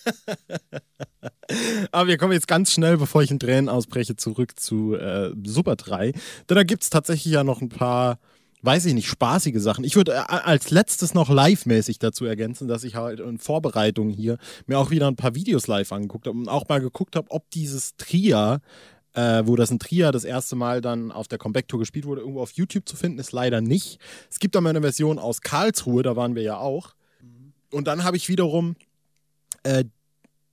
Aber 1.93 2.09
wir 2.09 2.17
kommen 2.19 2.33
jetzt 2.33 2.49
ganz 2.49 2.73
schnell, 2.73 2.97
bevor 2.97 3.23
ich 3.23 3.31
in 3.31 3.39
Tränen 3.39 3.69
ausbreche, 3.69 4.17
zurück 4.17 4.59
zu 4.59 4.95
äh, 4.95 5.33
Super 5.45 5.77
3. 5.77 6.13
Denn 6.49 6.57
da 6.57 6.63
gibt 6.63 6.83
es 6.83 6.91
tatsächlich 6.91 7.33
ja 7.33 7.45
noch 7.45 7.61
ein 7.61 7.69
paar, 7.69 8.19
weiß 8.63 8.87
ich 8.87 8.95
nicht, 8.95 9.09
spaßige 9.09 9.61
Sachen. 9.61 9.85
Ich 9.85 9.97
würde 9.97 10.13
äh, 10.13 10.25
als 10.29 10.71
letztes 10.71 11.15
noch 11.15 11.29
live-mäßig 11.29 11.99
dazu 11.99 12.25
ergänzen, 12.25 12.69
dass 12.69 12.85
ich 12.85 12.97
halt 12.97 13.21
in 13.21 13.39
Vorbereitung 13.39 14.11
hier 14.11 14.39
mir 14.67 14.79
auch 14.79 14.91
wieder 14.91 15.09
ein 15.09 15.17
paar 15.17 15.35
Videos 15.35 15.67
live 15.67 15.93
angeguckt 15.93 16.27
habe 16.27 16.39
und 16.39 16.49
auch 16.49 16.69
mal 16.69 16.81
geguckt 16.81 17.17
habe, 17.17 17.31
ob 17.31 17.51
dieses 17.51 17.97
Tria 17.97 18.61
äh, 19.15 19.43
wo 19.45 19.57
das 19.57 19.71
in 19.71 19.79
Trier 19.79 20.11
das 20.11 20.25
erste 20.25 20.57
Mal 20.57 20.81
dann 20.81 21.13
auf 21.13 21.29
der 21.29 21.39
Comeback-Tour 21.39 21.81
gespielt 21.81 22.07
wurde, 22.07 22.23
irgendwo 22.23 22.41
auf 22.41 22.53
YouTube 22.53 22.89
zu 22.89 22.97
finden 22.97 23.19
ist, 23.19 23.33
leider 23.33 23.61
nicht. 23.61 23.99
Es 24.31 24.39
gibt 24.39 24.57
aber 24.57 24.71
eine 24.71 24.81
Version 24.81 25.19
aus 25.19 25.43
Karlsruhe, 25.43 26.03
da 26.03 26.17
waren 26.17 26.35
wir 26.35 26.43
ja 26.43 26.57
auch. 26.57 26.95
Und 27.71 27.87
dann 27.87 28.05
habe 28.05 28.17
ich 28.17 28.29
wiederum 28.29 28.77
äh, 29.62 29.85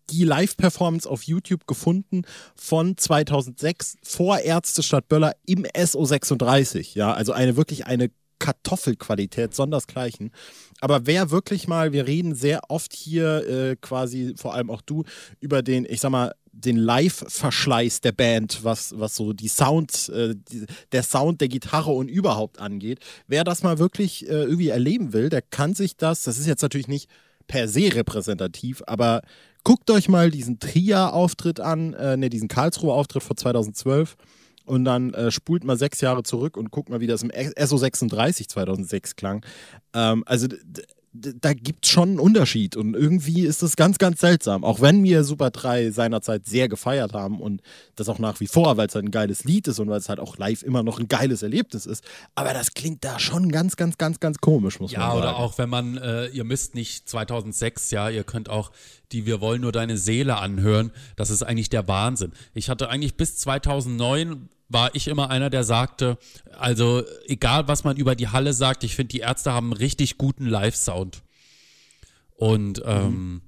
die 0.10 0.24
Live-Performance 0.24 1.10
auf 1.10 1.24
YouTube 1.24 1.68
gefunden 1.68 2.24
von 2.56 2.98
2006 2.98 3.98
vor 4.04 4.40
Ärztestadt 4.40 5.08
Böller 5.08 5.34
im 5.46 5.64
SO36. 5.64 6.96
Ja, 6.96 7.14
also 7.14 7.32
eine 7.32 7.56
wirklich 7.58 7.86
eine 7.86 8.10
Kartoffelqualität, 8.40 9.54
sondersgleichen. 9.54 10.32
Aber 10.80 11.06
wer 11.06 11.30
wirklich 11.30 11.68
mal, 11.68 11.92
wir 11.92 12.08
reden 12.08 12.36
sehr 12.36 12.62
oft 12.70 12.94
hier 12.94 13.48
äh, 13.48 13.76
quasi, 13.76 14.34
vor 14.38 14.56
allem 14.56 14.70
auch 14.70 14.82
du, 14.82 15.04
über 15.42 15.62
den, 15.62 15.86
ich 15.88 16.00
sag 16.00 16.12
mal, 16.12 16.34
den 16.52 16.78
Live-Verschleiß 16.78 18.02
der 18.02 18.12
Band, 18.12 18.64
was, 18.64 18.98
was 18.98 19.16
so 19.16 19.34
die 19.34 19.48
Sound, 19.50 20.10
äh, 20.10 20.36
die, 20.36 20.66
der 20.92 21.04
Sound 21.04 21.42
der 21.42 21.48
Gitarre 21.48 21.92
und 21.92 22.08
überhaupt 22.08 22.60
angeht. 22.60 23.00
Wer 23.28 23.44
das 23.44 23.62
mal 23.62 23.78
wirklich 23.78 24.28
äh, 24.28 24.44
irgendwie 24.44 24.70
erleben 24.70 25.14
will, 25.14 25.30
der 25.30 25.42
kann 25.42 25.76
sich 25.76 25.98
das, 25.98 26.24
das 26.24 26.38
ist 26.38 26.48
jetzt 26.48 26.62
natürlich 26.62 26.88
nicht 26.88 27.10
per 27.50 27.68
se 27.68 27.94
repräsentativ, 27.94 28.82
aber 28.88 29.22
guckt 29.66 29.92
euch 29.92 30.08
mal 30.08 30.32
diesen 30.32 30.60
Tria-Auftritt 30.60 31.60
an, 31.60 31.94
äh, 31.94 32.16
ne, 32.16 32.30
diesen 32.30 32.48
Karlsruher 32.48 32.94
Auftritt 32.94 33.24
von 33.24 33.36
2012 33.36 34.16
und 34.66 34.86
dann 34.86 35.14
äh, 35.14 35.32
spult 35.32 35.64
mal 35.64 35.78
sechs 35.78 36.00
Jahre 36.00 36.24
zurück 36.24 36.56
und 36.56 36.72
guckt 36.72 36.90
mal, 36.90 37.02
wie 37.02 37.08
das 37.08 37.24
im 37.24 37.32
SO36 37.32 38.48
2006 38.48 39.16
klang. 39.16 39.44
Ähm, 39.94 40.24
also 40.28 40.48
da 41.12 41.54
gibt 41.54 41.86
es 41.86 41.92
schon 41.92 42.10
einen 42.10 42.20
Unterschied 42.20 42.76
und 42.76 42.96
irgendwie 42.96 43.42
ist 43.42 43.64
das 43.64 43.76
ganz, 43.76 43.98
ganz 43.98 44.20
seltsam. 44.20 44.64
Auch 44.64 44.80
wenn 44.80 45.04
wir 45.04 45.24
Super 45.24 45.50
3 45.50 45.90
seinerzeit 45.90 46.46
sehr 46.46 46.70
gefeiert 46.70 47.14
haben 47.14 47.42
und 47.42 47.62
das 47.96 48.10
auch 48.10 48.20
nach 48.20 48.40
wie 48.40 48.48
vor, 48.48 48.78
weil 48.78 48.88
es 48.88 48.96
halt 48.96 49.06
ein 49.06 49.12
geiles 49.12 49.44
Lied 49.44 49.68
ist 49.68 49.80
und 49.80 49.90
weil 49.90 49.98
es 49.98 50.08
halt 50.08 50.20
auch 50.20 50.38
live 50.38 50.62
immer 50.62 50.84
noch 50.84 51.00
ein 51.00 51.08
geiles 51.08 51.42
Erlebnis 51.42 51.88
ist. 51.88 52.04
Aber 52.36 52.54
das 52.54 52.74
klingt 52.74 53.04
da 53.04 53.18
schon 53.20 53.52
ganz, 53.52 53.76
ganz, 53.76 53.98
ganz, 53.98 54.20
ganz 54.20 54.38
komisch, 54.38 54.80
muss 54.80 54.92
ja, 54.92 55.00
man 55.00 55.08
sagen. 55.10 55.24
Ja, 55.24 55.30
oder 55.30 55.38
auch 55.38 55.58
wenn 55.58 55.70
man, 55.70 55.98
äh, 55.98 56.28
ihr 56.28 56.44
müsst 56.44 56.76
nicht 56.76 57.10
2006, 57.10 57.90
ja, 57.90 58.10
ihr 58.10 58.24
könnt 58.24 58.50
auch 58.50 58.72
die 59.12 59.26
Wir 59.26 59.42
wollen 59.42 59.62
nur 59.62 59.72
deine 59.72 59.98
Seele 59.98 60.38
anhören. 60.38 60.92
Das 61.16 61.32
ist 61.32 61.42
eigentlich 61.42 61.70
der 61.70 61.88
Wahnsinn. 61.88 62.32
Ich 62.54 62.70
hatte 62.70 62.90
eigentlich 62.90 63.16
bis 63.16 63.38
2009 63.38 64.50
war 64.70 64.96
ich 64.96 65.08
immer 65.08 65.30
einer, 65.30 65.50
der 65.50 65.64
sagte, 65.64 66.18
also 66.58 67.04
egal 67.26 67.68
was 67.68 67.84
man 67.84 67.98
über 67.98 68.16
die 68.16 68.30
Halle 68.30 68.54
sagt, 68.54 68.84
ich 68.84 68.96
finde, 68.96 69.10
die 69.10 69.20
Ärzte 69.20 69.52
haben 69.52 69.72
einen 69.72 69.74
richtig 69.74 70.18
guten 70.18 70.46
Live-Sound. 70.46 71.24
Und 72.36 72.82
ähm, 72.86 73.12
mhm. 73.12 73.42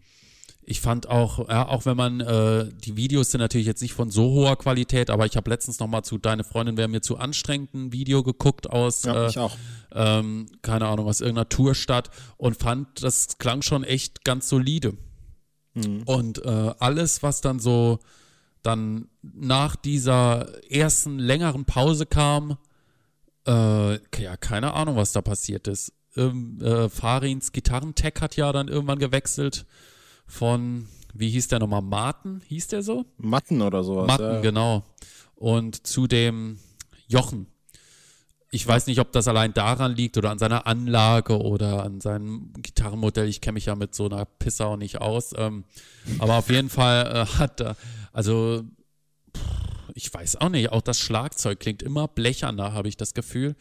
ich 0.66 0.82
fand 0.82 1.08
auch, 1.08 1.48
ja, 1.48 1.68
auch 1.68 1.86
wenn 1.86 1.96
man, 1.96 2.20
äh, 2.20 2.70
die 2.84 2.98
Videos 2.98 3.32
sind 3.32 3.40
natürlich 3.40 3.68
jetzt 3.68 3.82
nicht 3.82 3.94
von 3.94 4.10
so 4.10 4.24
hoher 4.32 4.58
Qualität, 4.58 5.10
aber 5.10 5.26
ich 5.26 5.38
habe 5.38 5.50
letztens 5.50 5.80
nochmal 5.80 6.04
zu 6.04 6.18
Deine 6.18 6.44
Freundin 6.44 6.76
wäre 6.76 6.90
mir 6.90 7.02
zu 7.02 7.18
anstrengend 7.18 7.74
ein 7.74 7.94
Video 7.94 8.24
geguckt 8.24 8.70
aus, 8.70 9.04
ja, 9.04 9.28
äh, 9.28 9.50
ähm, 9.94 10.48
keine 10.62 10.88
Ahnung, 10.88 11.08
aus 11.08 11.22
irgendeiner 11.22 11.50
Tourstadt 11.50 12.10
und 12.38 12.58
fand, 12.58 13.04
das 13.04 13.38
klang 13.38 13.62
schon 13.62 13.84
echt 13.84 14.26
ganz 14.26 14.50
solide. 14.50 14.98
Mhm. 15.74 16.04
Und 16.06 16.44
äh, 16.44 16.74
alles, 16.80 17.24
was 17.24 17.42
dann 17.42 17.60
so 17.60 18.00
dann 18.64 19.08
nach 19.22 19.76
dieser 19.76 20.64
ersten 20.70 21.20
längeren 21.20 21.66
Pause 21.66 22.06
kam, 22.06 22.58
äh, 23.48 23.94
ja, 24.22 24.38
keine 24.40 24.74
Ahnung, 24.74 24.96
was 24.96 25.12
da 25.12 25.22
passiert 25.22 25.68
ist. 25.68 25.94
Ähm, 26.16 26.60
äh, 26.62 26.90
Farins 26.90 27.52
Gitarrentech 27.52 28.16
hat 28.20 28.36
ja 28.36 28.52
dann 28.52 28.68
irgendwann 28.68 29.00
gewechselt 29.00 29.66
von, 30.28 30.88
wie 31.14 31.30
hieß 31.30 31.48
der 31.48 31.60
nochmal, 31.60 31.82
Martin, 31.82 32.42
hieß 32.48 32.68
der 32.68 32.84
so? 32.84 33.06
Matten 33.18 33.62
oder 33.62 33.84
sowas. 33.84 34.08
Matten, 34.08 34.24
ja. 34.24 34.42
genau. 34.42 34.84
Und 35.36 35.88
zu 35.88 36.08
dem 36.08 36.60
Jochen. 37.08 37.48
Ich 38.54 38.68
weiß 38.68 38.88
nicht, 38.88 39.00
ob 39.00 39.14
das 39.14 39.30
allein 39.30 39.54
daran 39.54 39.96
liegt 39.96 40.18
oder 40.18 40.30
an 40.30 40.38
seiner 40.38 40.68
Anlage 40.68 41.40
oder 41.40 41.84
an 41.84 42.02
seinem 42.02 42.52
Gitarrenmodell. 42.58 43.28
Ich 43.30 43.40
kenne 43.40 43.54
mich 43.54 43.68
ja 43.68 43.76
mit 43.76 43.96
so 43.96 44.06
einer 44.08 44.26
Pisse 44.26 44.66
auch 44.66 44.76
nicht 44.76 45.00
aus. 45.00 45.34
Ähm, 45.38 45.64
aber 46.20 46.36
auf 46.36 46.50
jeden 46.50 46.70
Fall 46.70 47.06
äh, 47.08 47.26
hat 47.38 47.62
er, 47.62 47.78
also 48.12 48.64
ich 49.94 50.14
weiß 50.14 50.38
auch 50.38 50.50
nicht, 50.50 50.72
auch 50.72 50.82
das 50.82 51.00
Schlagzeug 51.00 51.60
klingt 51.60 51.84
immer 51.84 52.08
blecherner, 52.08 52.74
habe 52.74 52.88
ich 52.88 52.98
das 52.98 53.14
Gefühl. 53.14 53.56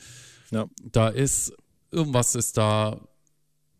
Ja. 0.50 0.68
Da 0.82 1.08
ist, 1.08 1.52
irgendwas 1.90 2.34
ist 2.34 2.56
da 2.56 3.00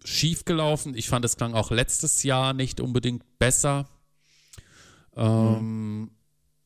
schief 0.05 0.45
gelaufen. 0.45 0.95
Ich 0.97 1.09
fand, 1.09 1.25
es 1.25 1.37
klang 1.37 1.55
auch 1.55 1.71
letztes 1.71 2.23
Jahr 2.23 2.55
nicht 2.55 2.81
unbedingt 2.81 3.39
besser. 3.39 3.89
Ähm, 5.17 6.01
mhm. 6.01 6.11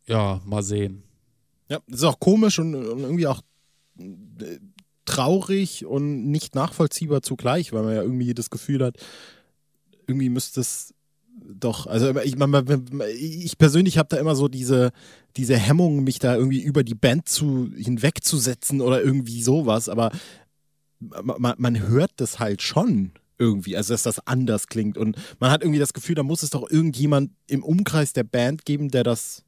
Ja, 0.06 0.40
mal 0.44 0.62
sehen. 0.62 1.02
Ja, 1.68 1.80
das 1.86 2.00
ist 2.00 2.04
auch 2.04 2.20
komisch 2.20 2.58
und, 2.58 2.74
und 2.74 3.00
irgendwie 3.00 3.26
auch 3.26 3.40
äh, 3.98 4.58
traurig 5.06 5.86
und 5.86 6.30
nicht 6.30 6.54
nachvollziehbar 6.54 7.22
zugleich, 7.22 7.72
weil 7.72 7.82
man 7.82 7.94
ja 7.94 8.02
irgendwie 8.02 8.34
das 8.34 8.50
Gefühl 8.50 8.84
hat, 8.84 8.96
irgendwie 10.06 10.28
müsste 10.28 10.60
es 10.60 10.94
doch, 11.42 11.86
also 11.86 12.16
ich, 12.20 12.36
ich 13.18 13.58
persönlich 13.58 13.98
habe 13.98 14.08
da 14.08 14.16
immer 14.16 14.34
so 14.34 14.48
diese, 14.48 14.92
diese 15.36 15.56
Hemmung, 15.56 16.04
mich 16.04 16.18
da 16.18 16.36
irgendwie 16.36 16.62
über 16.62 16.84
die 16.84 16.94
Band 16.94 17.28
zu 17.28 17.70
hinwegzusetzen 17.76 18.80
oder 18.80 19.02
irgendwie 19.02 19.42
sowas, 19.42 19.88
aber 19.88 20.10
man, 21.00 21.54
man 21.58 21.88
hört 21.88 22.12
das 22.16 22.38
halt 22.38 22.62
schon 22.62 23.12
irgendwie, 23.38 23.76
also 23.76 23.92
dass 23.92 24.04
das 24.04 24.26
anders 24.26 24.68
klingt 24.68 24.96
und 24.96 25.16
man 25.40 25.50
hat 25.50 25.62
irgendwie 25.62 25.80
das 25.80 25.92
Gefühl, 25.92 26.14
da 26.14 26.22
muss 26.22 26.42
es 26.42 26.50
doch 26.50 26.70
irgendjemand 26.70 27.32
im 27.48 27.64
Umkreis 27.64 28.12
der 28.12 28.24
Band 28.24 28.64
geben, 28.64 28.90
der 28.90 29.02
das 29.02 29.42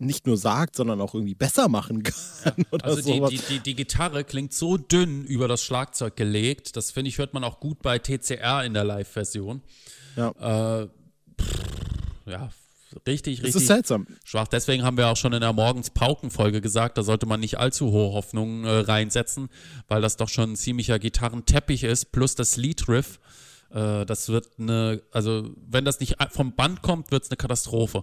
nicht 0.00 0.28
nur 0.28 0.36
sagt, 0.36 0.76
sondern 0.76 1.00
auch 1.00 1.14
irgendwie 1.14 1.34
besser 1.34 1.68
machen 1.68 2.04
kann. 2.04 2.66
also 2.82 3.02
die, 3.02 3.36
die, 3.36 3.42
die, 3.48 3.60
die, 3.60 3.74
Gitarre 3.74 4.22
klingt 4.22 4.52
so 4.52 4.76
dünn 4.76 5.24
über 5.24 5.48
das 5.48 5.62
Schlagzeug 5.64 6.14
gelegt. 6.14 6.76
Das 6.76 6.92
finde 6.92 7.08
ich, 7.08 7.18
hört 7.18 7.34
man 7.34 7.42
auch 7.42 7.58
gut 7.58 7.82
bei 7.82 7.98
TCR 7.98 8.64
in 8.64 8.74
der 8.74 8.84
Live-Version. 8.84 9.60
Ja. 10.18 10.82
Äh, 10.82 10.88
ja, 12.26 12.50
richtig, 13.06 13.38
richtig. 13.38 13.52
Das 13.52 13.62
ist 13.62 13.68
seltsam. 13.68 14.08
Schwach. 14.24 14.48
Deswegen 14.48 14.82
haben 14.82 14.96
wir 14.96 15.06
auch 15.06 15.16
schon 15.16 15.32
in 15.32 15.40
der 15.40 15.52
Morgens-Pauken-Folge 15.52 16.60
gesagt, 16.60 16.98
da 16.98 17.04
sollte 17.04 17.26
man 17.26 17.38
nicht 17.38 17.58
allzu 17.58 17.92
hohe 17.92 18.12
Hoffnungen 18.12 18.64
äh, 18.64 18.80
reinsetzen, 18.80 19.48
weil 19.86 20.02
das 20.02 20.16
doch 20.16 20.28
schon 20.28 20.52
ein 20.52 20.56
ziemlicher 20.56 20.98
Gitarrenteppich 20.98 21.84
ist, 21.84 22.10
plus 22.10 22.34
das 22.34 22.56
Lead-Riff. 22.56 23.20
Äh, 23.70 24.04
das 24.06 24.28
wird 24.28 24.48
eine, 24.58 25.02
also 25.12 25.50
wenn 25.68 25.84
das 25.84 26.00
nicht 26.00 26.16
vom 26.30 26.56
Band 26.56 26.82
kommt, 26.82 27.12
wird 27.12 27.22
es 27.22 27.30
eine 27.30 27.36
Katastrophe. 27.36 28.02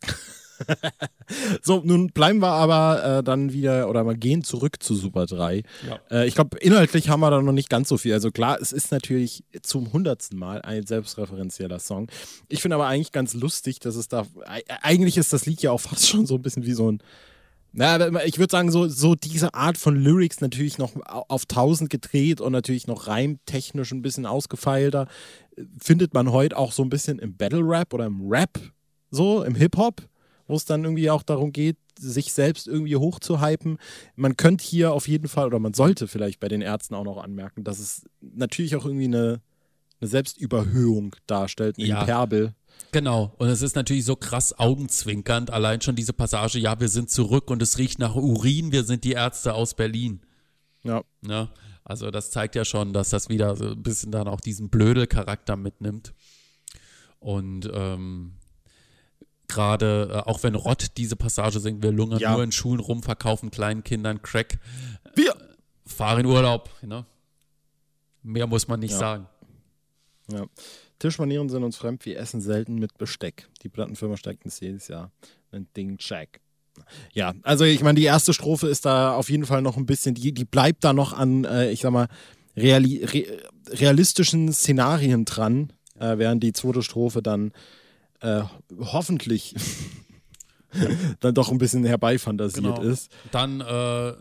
so, 1.62 1.82
nun 1.84 2.08
bleiben 2.08 2.40
wir 2.40 2.48
aber 2.48 3.18
äh, 3.18 3.22
dann 3.22 3.52
wieder 3.52 3.88
oder 3.88 4.04
mal 4.04 4.16
gehen 4.16 4.44
zurück 4.44 4.82
zu 4.82 4.94
Super 4.94 5.26
3. 5.26 5.62
Ja. 5.86 6.00
Äh, 6.10 6.28
ich 6.28 6.34
glaube, 6.34 6.58
inhaltlich 6.58 7.08
haben 7.08 7.20
wir 7.20 7.30
da 7.30 7.40
noch 7.40 7.52
nicht 7.52 7.70
ganz 7.70 7.88
so 7.88 7.96
viel. 7.96 8.12
Also 8.12 8.30
klar, 8.30 8.58
es 8.60 8.72
ist 8.72 8.92
natürlich 8.92 9.44
zum 9.62 9.92
hundertsten 9.92 10.38
Mal 10.38 10.62
ein 10.62 10.86
selbstreferenzieller 10.86 11.78
Song. 11.78 12.08
Ich 12.48 12.62
finde 12.62 12.76
aber 12.76 12.86
eigentlich 12.86 13.12
ganz 13.12 13.34
lustig, 13.34 13.80
dass 13.80 13.96
es 13.96 14.08
da. 14.08 14.26
Eigentlich 14.82 15.16
ist 15.16 15.32
das 15.32 15.46
Lied 15.46 15.62
ja 15.62 15.70
auch 15.70 15.80
fast 15.80 16.08
schon 16.08 16.26
so 16.26 16.36
ein 16.36 16.42
bisschen 16.42 16.66
wie 16.66 16.74
so 16.74 16.90
ein. 16.90 17.02
Na, 17.72 18.24
ich 18.24 18.38
würde 18.38 18.50
sagen, 18.50 18.72
so, 18.72 18.88
so 18.88 19.14
diese 19.14 19.52
Art 19.52 19.76
von 19.76 19.94
Lyrics 19.94 20.40
natürlich 20.40 20.78
noch 20.78 20.92
auf 21.04 21.42
1000 21.42 21.90
gedreht 21.90 22.40
und 22.40 22.52
natürlich 22.52 22.86
noch 22.86 23.06
reimtechnisch 23.06 23.92
ein 23.92 24.00
bisschen 24.00 24.24
ausgefeilter, 24.24 25.06
findet 25.78 26.14
man 26.14 26.32
heute 26.32 26.56
auch 26.56 26.72
so 26.72 26.82
ein 26.82 26.88
bisschen 26.88 27.18
im 27.18 27.36
Battle 27.36 27.60
Rap 27.60 27.92
oder 27.92 28.06
im 28.06 28.26
Rap, 28.26 28.58
so 29.10 29.42
im 29.42 29.54
Hip-Hop 29.54 30.08
wo 30.48 30.56
es 30.56 30.64
dann 30.64 30.82
irgendwie 30.82 31.10
auch 31.10 31.22
darum 31.22 31.52
geht, 31.52 31.76
sich 31.98 32.32
selbst 32.32 32.66
irgendwie 32.66 32.96
hochzuhypen. 32.96 33.78
Man 34.16 34.36
könnte 34.36 34.64
hier 34.64 34.92
auf 34.92 35.06
jeden 35.06 35.28
Fall, 35.28 35.46
oder 35.46 35.58
man 35.58 35.74
sollte 35.74 36.08
vielleicht 36.08 36.40
bei 36.40 36.48
den 36.48 36.62
Ärzten 36.62 36.94
auch 36.94 37.04
noch 37.04 37.18
anmerken, 37.18 37.62
dass 37.62 37.78
es 37.78 38.06
natürlich 38.20 38.74
auch 38.74 38.84
irgendwie 38.84 39.04
eine, 39.04 39.40
eine 40.00 40.08
Selbstüberhöhung 40.08 41.14
darstellt, 41.26 41.78
eine 41.78 41.86
ja. 41.86 42.02
Hyperbel. 42.02 42.54
Genau, 42.92 43.34
und 43.38 43.48
es 43.48 43.60
ist 43.60 43.76
natürlich 43.76 44.04
so 44.04 44.16
krass 44.16 44.58
augenzwinkernd, 44.58 45.50
allein 45.50 45.80
schon 45.80 45.96
diese 45.96 46.12
Passage, 46.12 46.58
ja, 46.58 46.80
wir 46.80 46.88
sind 46.88 47.10
zurück 47.10 47.50
und 47.50 47.60
es 47.62 47.76
riecht 47.78 47.98
nach 47.98 48.14
Urin, 48.14 48.72
wir 48.72 48.84
sind 48.84 49.04
die 49.04 49.12
Ärzte 49.12 49.54
aus 49.54 49.74
Berlin. 49.74 50.20
Ja. 50.84 51.02
ja. 51.26 51.50
Also 51.84 52.10
das 52.10 52.30
zeigt 52.30 52.54
ja 52.54 52.64
schon, 52.64 52.92
dass 52.92 53.10
das 53.10 53.28
wieder 53.28 53.56
so 53.56 53.70
ein 53.70 53.82
bisschen 53.82 54.12
dann 54.12 54.28
auch 54.28 54.40
diesen 54.40 54.68
Blödel-Charakter 54.68 55.56
mitnimmt. 55.56 56.14
Und 57.18 57.68
ähm, 57.72 58.37
gerade, 59.48 60.10
äh, 60.12 60.28
auch 60.28 60.42
wenn 60.42 60.54
Rott 60.54 60.86
diese 60.96 61.16
Passage 61.16 61.60
singt, 61.60 61.82
wir 61.82 61.92
lungern 61.92 62.20
ja. 62.20 62.32
nur 62.32 62.42
in 62.42 62.52
Schulen 62.52 62.80
rum, 62.80 63.02
verkaufen 63.02 63.50
kleinen 63.50 63.82
Kindern 63.82 64.22
Crack. 64.22 64.58
Wir 65.14 65.34
fahren 65.86 66.20
in 66.20 66.26
Urlaub. 66.26 66.70
Ne? 66.82 67.04
Mehr 68.22 68.46
muss 68.46 68.68
man 68.68 68.80
nicht 68.80 68.92
ja. 68.92 68.98
sagen. 68.98 69.26
Ja. 70.30 70.46
Tischmanieren 70.98 71.48
sind 71.48 71.62
uns 71.62 71.76
fremd, 71.76 72.04
wir 72.04 72.18
essen 72.18 72.40
selten 72.40 72.74
mit 72.74 72.98
Besteck. 72.98 73.48
Die 73.62 73.68
Plattenfirma 73.68 74.16
steigt 74.16 74.44
uns 74.44 74.60
jedes 74.60 74.88
Jahr 74.88 75.10
ein 75.52 75.68
Ding 75.76 75.96
check. 75.98 76.40
Ja, 77.12 77.34
also 77.42 77.64
ich 77.64 77.82
meine, 77.82 77.98
die 77.98 78.06
erste 78.06 78.32
Strophe 78.32 78.68
ist 78.68 78.84
da 78.84 79.14
auf 79.14 79.30
jeden 79.30 79.46
Fall 79.46 79.62
noch 79.62 79.76
ein 79.76 79.86
bisschen, 79.86 80.14
die, 80.14 80.32
die 80.32 80.44
bleibt 80.44 80.84
da 80.84 80.92
noch 80.92 81.12
an, 81.12 81.44
äh, 81.44 81.70
ich 81.70 81.80
sag 81.80 81.92
mal, 81.92 82.08
reali 82.56 83.04
re 83.04 83.26
realistischen 83.70 84.52
Szenarien 84.52 85.24
dran, 85.24 85.72
äh, 85.98 86.18
während 86.18 86.42
die 86.42 86.52
zweite 86.52 86.82
Strophe 86.82 87.22
dann 87.22 87.52
äh, 88.20 88.42
hoffentlich 88.78 89.54
dann 91.20 91.34
doch 91.34 91.50
ein 91.50 91.58
bisschen 91.58 91.84
herbeifantasiert 91.84 92.76
genau. 92.76 92.82
ist. 92.82 93.10
Dann 93.30 93.60
äh, 93.60 94.12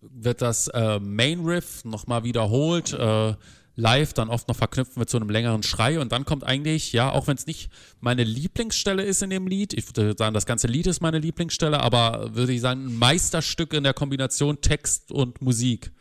wird 0.00 0.42
das 0.42 0.68
äh, 0.68 1.00
Main 1.00 1.40
Riff 1.40 1.84
nochmal 1.84 2.24
wiederholt, 2.24 2.92
äh, 2.92 3.34
live, 3.76 4.12
dann 4.12 4.28
oft 4.28 4.46
noch 4.48 4.56
verknüpft 4.56 4.96
mit 4.96 5.10
so 5.10 5.18
einem 5.18 5.30
längeren 5.30 5.62
Schrei 5.62 5.98
und 5.98 6.12
dann 6.12 6.24
kommt 6.24 6.44
eigentlich, 6.44 6.92
ja, 6.92 7.10
auch 7.10 7.26
wenn 7.26 7.36
es 7.36 7.46
nicht 7.46 7.70
meine 8.00 8.22
Lieblingsstelle 8.22 9.02
ist 9.02 9.22
in 9.22 9.30
dem 9.30 9.46
Lied, 9.46 9.72
ich 9.72 9.86
würde 9.88 10.14
sagen, 10.16 10.34
das 10.34 10.46
ganze 10.46 10.68
Lied 10.68 10.86
ist 10.86 11.00
meine 11.00 11.18
Lieblingsstelle, 11.18 11.80
aber 11.80 12.34
würde 12.34 12.52
ich 12.52 12.60
sagen, 12.60 12.86
ein 12.86 12.98
Meisterstück 12.98 13.72
in 13.72 13.82
der 13.82 13.94
Kombination 13.94 14.60
Text 14.60 15.10
und 15.10 15.42
Musik. 15.42 15.92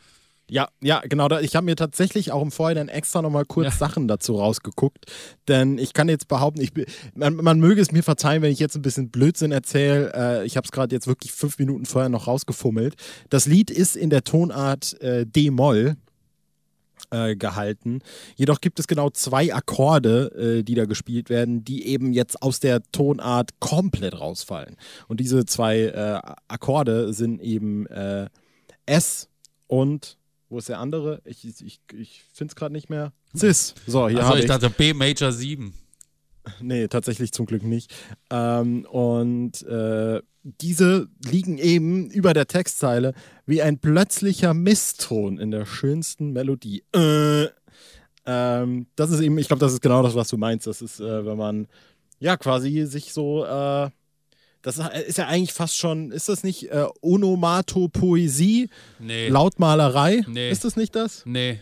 Ja, 0.54 0.68
ja, 0.84 1.02
genau. 1.02 1.28
Ich 1.40 1.56
habe 1.56 1.66
mir 1.66 1.76
tatsächlich 1.76 2.32
auch 2.32 2.44
im 2.44 2.52
Vorhinein 2.52 2.88
extra 2.88 3.24
nochmal 3.24 3.44
kurz 3.44 3.66
ja. 3.66 3.72
Sachen 3.72 4.08
dazu 4.08 4.36
rausgeguckt. 4.36 5.12
Denn 5.48 5.80
ich 5.80 5.94
kann 5.94 6.08
jetzt 6.10 6.28
behaupten, 6.28 6.62
ich, 6.62 6.72
man, 7.16 7.38
man 7.38 7.60
möge 7.60 7.82
es 7.82 7.92
mir 7.92 8.04
verzeihen, 8.04 8.44
wenn 8.44 8.52
ich 8.52 8.60
jetzt 8.60 8.76
ein 8.76 8.84
bisschen 8.84 9.10
Blödsinn 9.10 9.52
erzähle. 9.52 10.14
Äh, 10.14 10.46
ich 10.46 10.56
habe 10.56 10.66
es 10.66 10.72
gerade 10.72 10.94
jetzt 10.94 11.08
wirklich 11.08 11.32
fünf 11.32 11.58
Minuten 11.58 11.88
vorher 11.88 12.10
noch 12.10 12.28
rausgefummelt. 12.28 12.94
Das 13.32 13.48
Lied 13.48 13.72
ist 13.72 13.96
in 13.96 14.12
der 14.12 14.24
Tonart 14.24 15.02
äh, 15.02 15.26
D-Moll. 15.26 15.96
Äh, 17.10 17.36
gehalten. 17.36 18.02
Jedoch 18.36 18.62
gibt 18.62 18.80
es 18.80 18.88
genau 18.88 19.10
zwei 19.10 19.54
Akkorde, 19.54 20.60
äh, 20.60 20.64
die 20.64 20.74
da 20.74 20.86
gespielt 20.86 21.30
werden, 21.30 21.66
die 21.66 21.88
eben 21.88 22.14
jetzt 22.14 22.42
aus 22.42 22.60
der 22.60 22.82
Tonart 22.92 23.60
komplett 23.60 24.20
rausfallen. 24.20 24.78
Und 25.08 25.20
diese 25.20 25.46
zwei 25.46 25.80
äh, 25.82 26.20
Akkorde 26.48 27.12
sind 27.14 27.42
eben 27.42 27.88
S 28.86 29.28
und 29.68 30.18
wo 30.54 30.60
ist 30.60 30.70
der 30.70 30.80
andere? 30.80 31.20
Ich, 31.26 31.44
ich, 31.46 31.82
ich 31.92 32.24
finde 32.32 32.52
es 32.52 32.56
gerade 32.56 32.74
nicht 32.74 32.90
mehr. 32.90 33.12
Cis. 33.36 33.74
So, 33.88 34.08
hier 34.08 34.20
also 34.20 34.36
ich, 34.36 34.42
ich 34.42 34.48
dachte 34.48 34.70
B 34.70 34.94
Major 34.94 35.32
7. 35.32 35.74
Nee, 36.62 36.88
tatsächlich 36.88 37.32
zum 37.32 37.48
Glück 37.48 37.64
nicht. 37.64 37.92
Ähm, 38.30 38.86
und 38.86 39.64
äh, 39.64 40.22
diese 40.44 41.08
liegen 41.26 41.58
eben 41.58 42.12
über 42.12 42.34
der 42.34 42.46
Textzeile 42.46 43.14
wie 43.48 43.64
ein 43.64 43.80
plötzlicher 43.80 44.54
Misston 44.54 45.40
in 45.40 45.50
der 45.50 45.66
schönsten 45.66 46.34
Melodie. 46.34 46.84
Äh, 46.94 47.48
ähm, 48.26 48.86
das 48.96 49.10
ist 49.10 49.22
eben, 49.22 49.38
ich 49.40 49.48
glaube, 49.48 49.62
das 49.62 49.74
ist 49.74 49.82
genau 49.82 50.04
das, 50.04 50.14
was 50.14 50.28
du 50.28 50.38
meinst. 50.38 50.68
Das 50.68 50.84
ist, 50.84 51.00
äh, 51.00 51.26
wenn 51.26 51.38
man 51.38 51.68
ja 52.20 52.38
quasi 52.38 52.86
sich 52.86 53.12
so 53.12 53.44
äh, 53.44 53.90
das 54.64 54.80
ist 55.08 55.18
ja 55.18 55.28
eigentlich 55.28 55.54
fast 55.54 55.78
schon, 55.78 56.12
ist 56.12 56.30
das 56.30 56.44
nicht 56.44 56.72
äh, 56.72 56.88
Onomatopoesie? 57.02 58.70
Nee. 58.98 59.28
Lautmalerei? 59.28 60.24
Nee. 60.28 60.50
Ist 60.50 60.64
das 60.64 60.78
nicht 60.78 60.96
das? 60.96 61.24
Nee. 61.26 61.60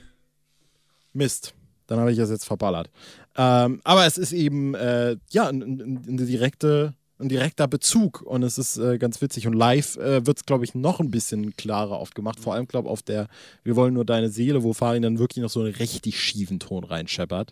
Mist. 1.12 1.54
Dann 1.88 2.00
habe 2.00 2.12
ich 2.12 2.18
das 2.18 2.30
jetzt 2.30 2.46
verballert. 2.46 2.90
Ähm, 3.36 3.82
aber 3.84 4.06
es 4.06 4.18
ist 4.18 4.32
eben, 4.34 4.76
äh, 4.76 5.18
ja, 5.32 5.48
eine 5.48 6.00
direkte, 6.26 6.94
ein 7.18 7.28
direkter 7.28 7.68
Bezug 7.68 8.22
und 8.22 8.44
es 8.44 8.60
ist 8.60 8.78
äh, 8.78 9.00
ganz 9.00 9.20
witzig. 9.20 9.48
Und 9.48 9.54
live 9.54 9.98
äh, 9.98 10.26
wird 10.26 10.38
es, 10.38 10.46
glaube 10.46 10.64
ich, 10.64 10.76
noch 10.76 11.00
ein 11.00 11.10
bisschen 11.10 11.56
klarer 11.56 12.00
oft 12.00 12.14
gemacht. 12.14 12.40
Vor 12.40 12.54
allem, 12.54 12.68
glaube 12.68 12.88
ich, 12.88 12.92
auf 12.92 13.02
der 13.02 13.28
Wir 13.64 13.76
wollen 13.76 13.96
nur 13.96 14.06
deine 14.06 14.30
Seele, 14.30 14.62
wo 14.62 14.74
Farin 14.74 15.02
dann 15.02 15.18
wirklich 15.18 15.42
noch 15.42 15.50
so 15.50 15.62
einen 15.62 15.74
richtig 15.74 16.22
schiefen 16.22 16.60
Ton 16.60 16.84
reinscheppert. 16.84 17.52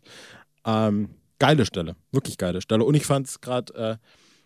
Ähm, 0.64 1.10
geile 1.40 1.66
Stelle, 1.66 1.96
wirklich 2.12 2.38
geile 2.38 2.62
Stelle. 2.62 2.84
Und 2.84 2.94
ich 2.94 3.06
fand 3.06 3.28
es 3.28 3.42
gerade 3.42 3.74
äh, 3.74 3.98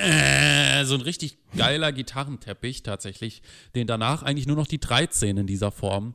äh, 0.00 0.84
so 0.84 0.94
ein 0.94 1.00
richtig 1.00 1.38
geiler 1.56 1.92
Gitarrenteppich 1.92 2.82
tatsächlich, 2.82 3.42
den 3.74 3.86
danach 3.86 4.22
eigentlich 4.22 4.46
nur 4.46 4.56
noch 4.56 4.66
die 4.66 4.80
13 4.80 5.36
in 5.36 5.46
dieser 5.46 5.70
Form 5.70 6.14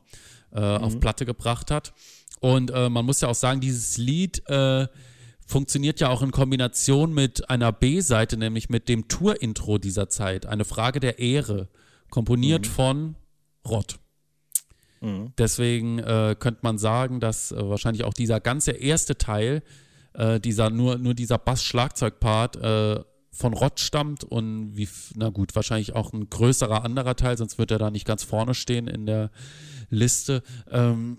äh, 0.52 0.60
mhm. 0.60 0.84
auf 0.84 1.00
Platte 1.00 1.26
gebracht 1.26 1.70
hat. 1.70 1.92
Und 2.40 2.70
äh, 2.70 2.88
man 2.88 3.04
muss 3.04 3.20
ja 3.20 3.28
auch 3.28 3.34
sagen, 3.34 3.60
dieses 3.60 3.98
Lied 3.98 4.48
äh, 4.48 4.88
funktioniert 5.46 6.00
ja 6.00 6.08
auch 6.08 6.22
in 6.22 6.30
Kombination 6.30 7.12
mit 7.12 7.50
einer 7.50 7.72
B-Seite, 7.72 8.36
nämlich 8.36 8.70
mit 8.70 8.88
dem 8.88 9.08
Tour-Intro 9.08 9.78
dieser 9.78 10.08
Zeit. 10.08 10.46
Eine 10.46 10.64
Frage 10.64 11.00
der 11.00 11.18
Ehre, 11.18 11.68
komponiert 12.08 12.66
mhm. 12.66 12.70
von 12.70 13.16
Rott. 13.68 13.98
Mhm. 15.00 15.32
Deswegen 15.38 15.98
äh, 15.98 16.34
könnte 16.38 16.60
man 16.62 16.78
sagen, 16.78 17.20
dass 17.20 17.52
äh, 17.52 17.68
wahrscheinlich 17.68 18.04
auch 18.04 18.14
dieser 18.14 18.40
ganze 18.40 18.72
erste 18.72 19.16
Teil, 19.16 19.62
dieser 20.42 20.70
nur, 20.70 20.98
nur 20.98 21.14
dieser 21.14 21.38
Bass-Schlagzeug-Part 21.38 22.56
äh, 22.56 23.04
von 23.32 23.54
Rott 23.54 23.80
stammt 23.80 24.24
und 24.24 24.76
wie, 24.76 24.88
na 25.14 25.28
gut, 25.30 25.54
wahrscheinlich 25.54 25.94
auch 25.94 26.12
ein 26.12 26.28
größerer 26.28 26.84
anderer 26.84 27.16
Teil, 27.16 27.38
sonst 27.38 27.58
wird 27.58 27.70
er 27.70 27.78
da 27.78 27.90
nicht 27.90 28.06
ganz 28.06 28.24
vorne 28.24 28.54
stehen 28.54 28.88
in 28.88 29.06
der 29.06 29.30
Liste. 29.88 30.42
Ähm, 30.70 31.18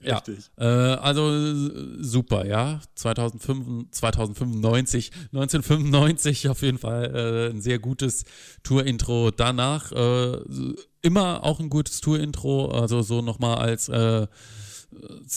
Ja, 0.00 0.22
äh, 0.56 0.64
also 0.64 2.02
super, 2.02 2.46
ja. 2.46 2.80
2005, 2.94 3.90
2095, 3.90 5.10
1995 5.32 6.48
auf 6.48 6.62
jeden 6.62 6.78
Fall 6.78 7.14
äh, 7.14 7.50
ein 7.50 7.60
sehr 7.60 7.78
gutes 7.78 8.24
Tour-Intro. 8.62 9.30
Danach 9.30 9.90
äh, 9.92 10.38
immer 11.02 11.44
auch 11.44 11.60
ein 11.60 11.70
gutes 11.70 12.00
Tour-Intro, 12.00 12.70
also 12.70 13.02
so 13.02 13.20
nochmal 13.20 13.56
als 13.56 13.88
äh, 13.88 14.26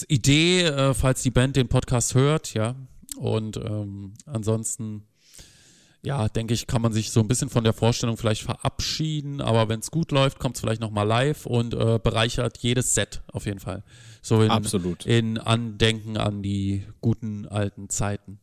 Idee, 0.08 0.62
äh, 0.62 0.94
falls 0.94 1.22
die 1.22 1.30
Band 1.30 1.56
den 1.56 1.68
Podcast 1.68 2.14
hört, 2.14 2.54
ja. 2.54 2.76
Und 3.16 3.56
ähm, 3.56 4.14
ansonsten, 4.26 5.06
ja, 6.02 6.28
denke 6.28 6.54
ich, 6.54 6.66
kann 6.66 6.82
man 6.82 6.92
sich 6.92 7.10
so 7.10 7.20
ein 7.20 7.28
bisschen 7.28 7.48
von 7.48 7.64
der 7.64 7.72
Vorstellung 7.72 8.16
vielleicht 8.16 8.42
verabschieden. 8.42 9.40
Aber 9.40 9.68
wenn 9.68 9.80
es 9.80 9.90
gut 9.90 10.12
läuft, 10.12 10.38
kommt 10.38 10.56
es 10.56 10.60
vielleicht 10.60 10.80
nochmal 10.80 11.06
live 11.06 11.46
und 11.46 11.74
äh, 11.74 11.98
bereichert 12.02 12.58
jedes 12.58 12.94
Set 12.94 13.22
auf 13.32 13.46
jeden 13.46 13.58
Fall. 13.58 13.82
So 14.28 14.42
in, 14.42 14.50
Absolut. 14.50 15.06
in 15.06 15.38
Andenken 15.38 16.18
an 16.18 16.42
die 16.42 16.84
guten 17.00 17.46
alten 17.46 17.88
Zeiten. 17.88 18.40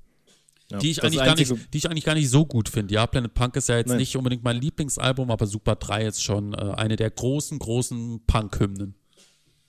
Ja, 0.72 0.80
die, 0.80 0.90
ich 0.90 1.04
eigentlich 1.04 1.24
gar 1.24 1.36
nicht, 1.36 1.52
die 1.74 1.78
ich 1.78 1.88
eigentlich 1.88 2.06
gar 2.06 2.16
nicht 2.16 2.32
so 2.32 2.44
gut 2.44 2.70
finde. 2.70 2.96
Ja, 2.96 3.06
Planet 3.06 3.36
Punk 3.36 3.56
ist 3.56 3.70
ja 3.70 3.78
jetzt 3.78 3.90
Nein. 3.90 3.98
nicht 3.98 4.16
unbedingt 4.16 4.44
mein 4.44 4.60
Lieblingsalbum, 4.60 5.30
aber 5.30 5.46
Super 5.46 5.76
3 5.76 6.08
ist 6.08 6.24
schon 6.24 6.56
äh, 6.56 6.74
eine 6.76 6.96
der 6.96 7.12
großen, 7.12 7.60
großen 7.60 8.22
Punk-Hymnen. 8.26 8.96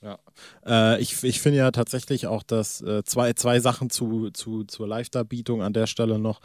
Ja. 0.03 0.19
Äh, 0.65 1.01
ich 1.01 1.23
ich 1.25 1.41
finde 1.41 1.59
ja 1.59 1.71
tatsächlich 1.71 2.27
auch, 2.27 2.43
dass 2.43 2.81
äh, 2.83 3.03
zwei, 3.05 3.33
zwei 3.33 3.61
Sachen 3.61 3.91
zu, 3.91 4.31
zu, 4.31 4.65
zur 4.65 4.87
Live-Darbietung 4.87 5.63
an 5.63 5.73
der 5.73 5.87
Stelle 5.87 6.19
noch, 6.19 6.41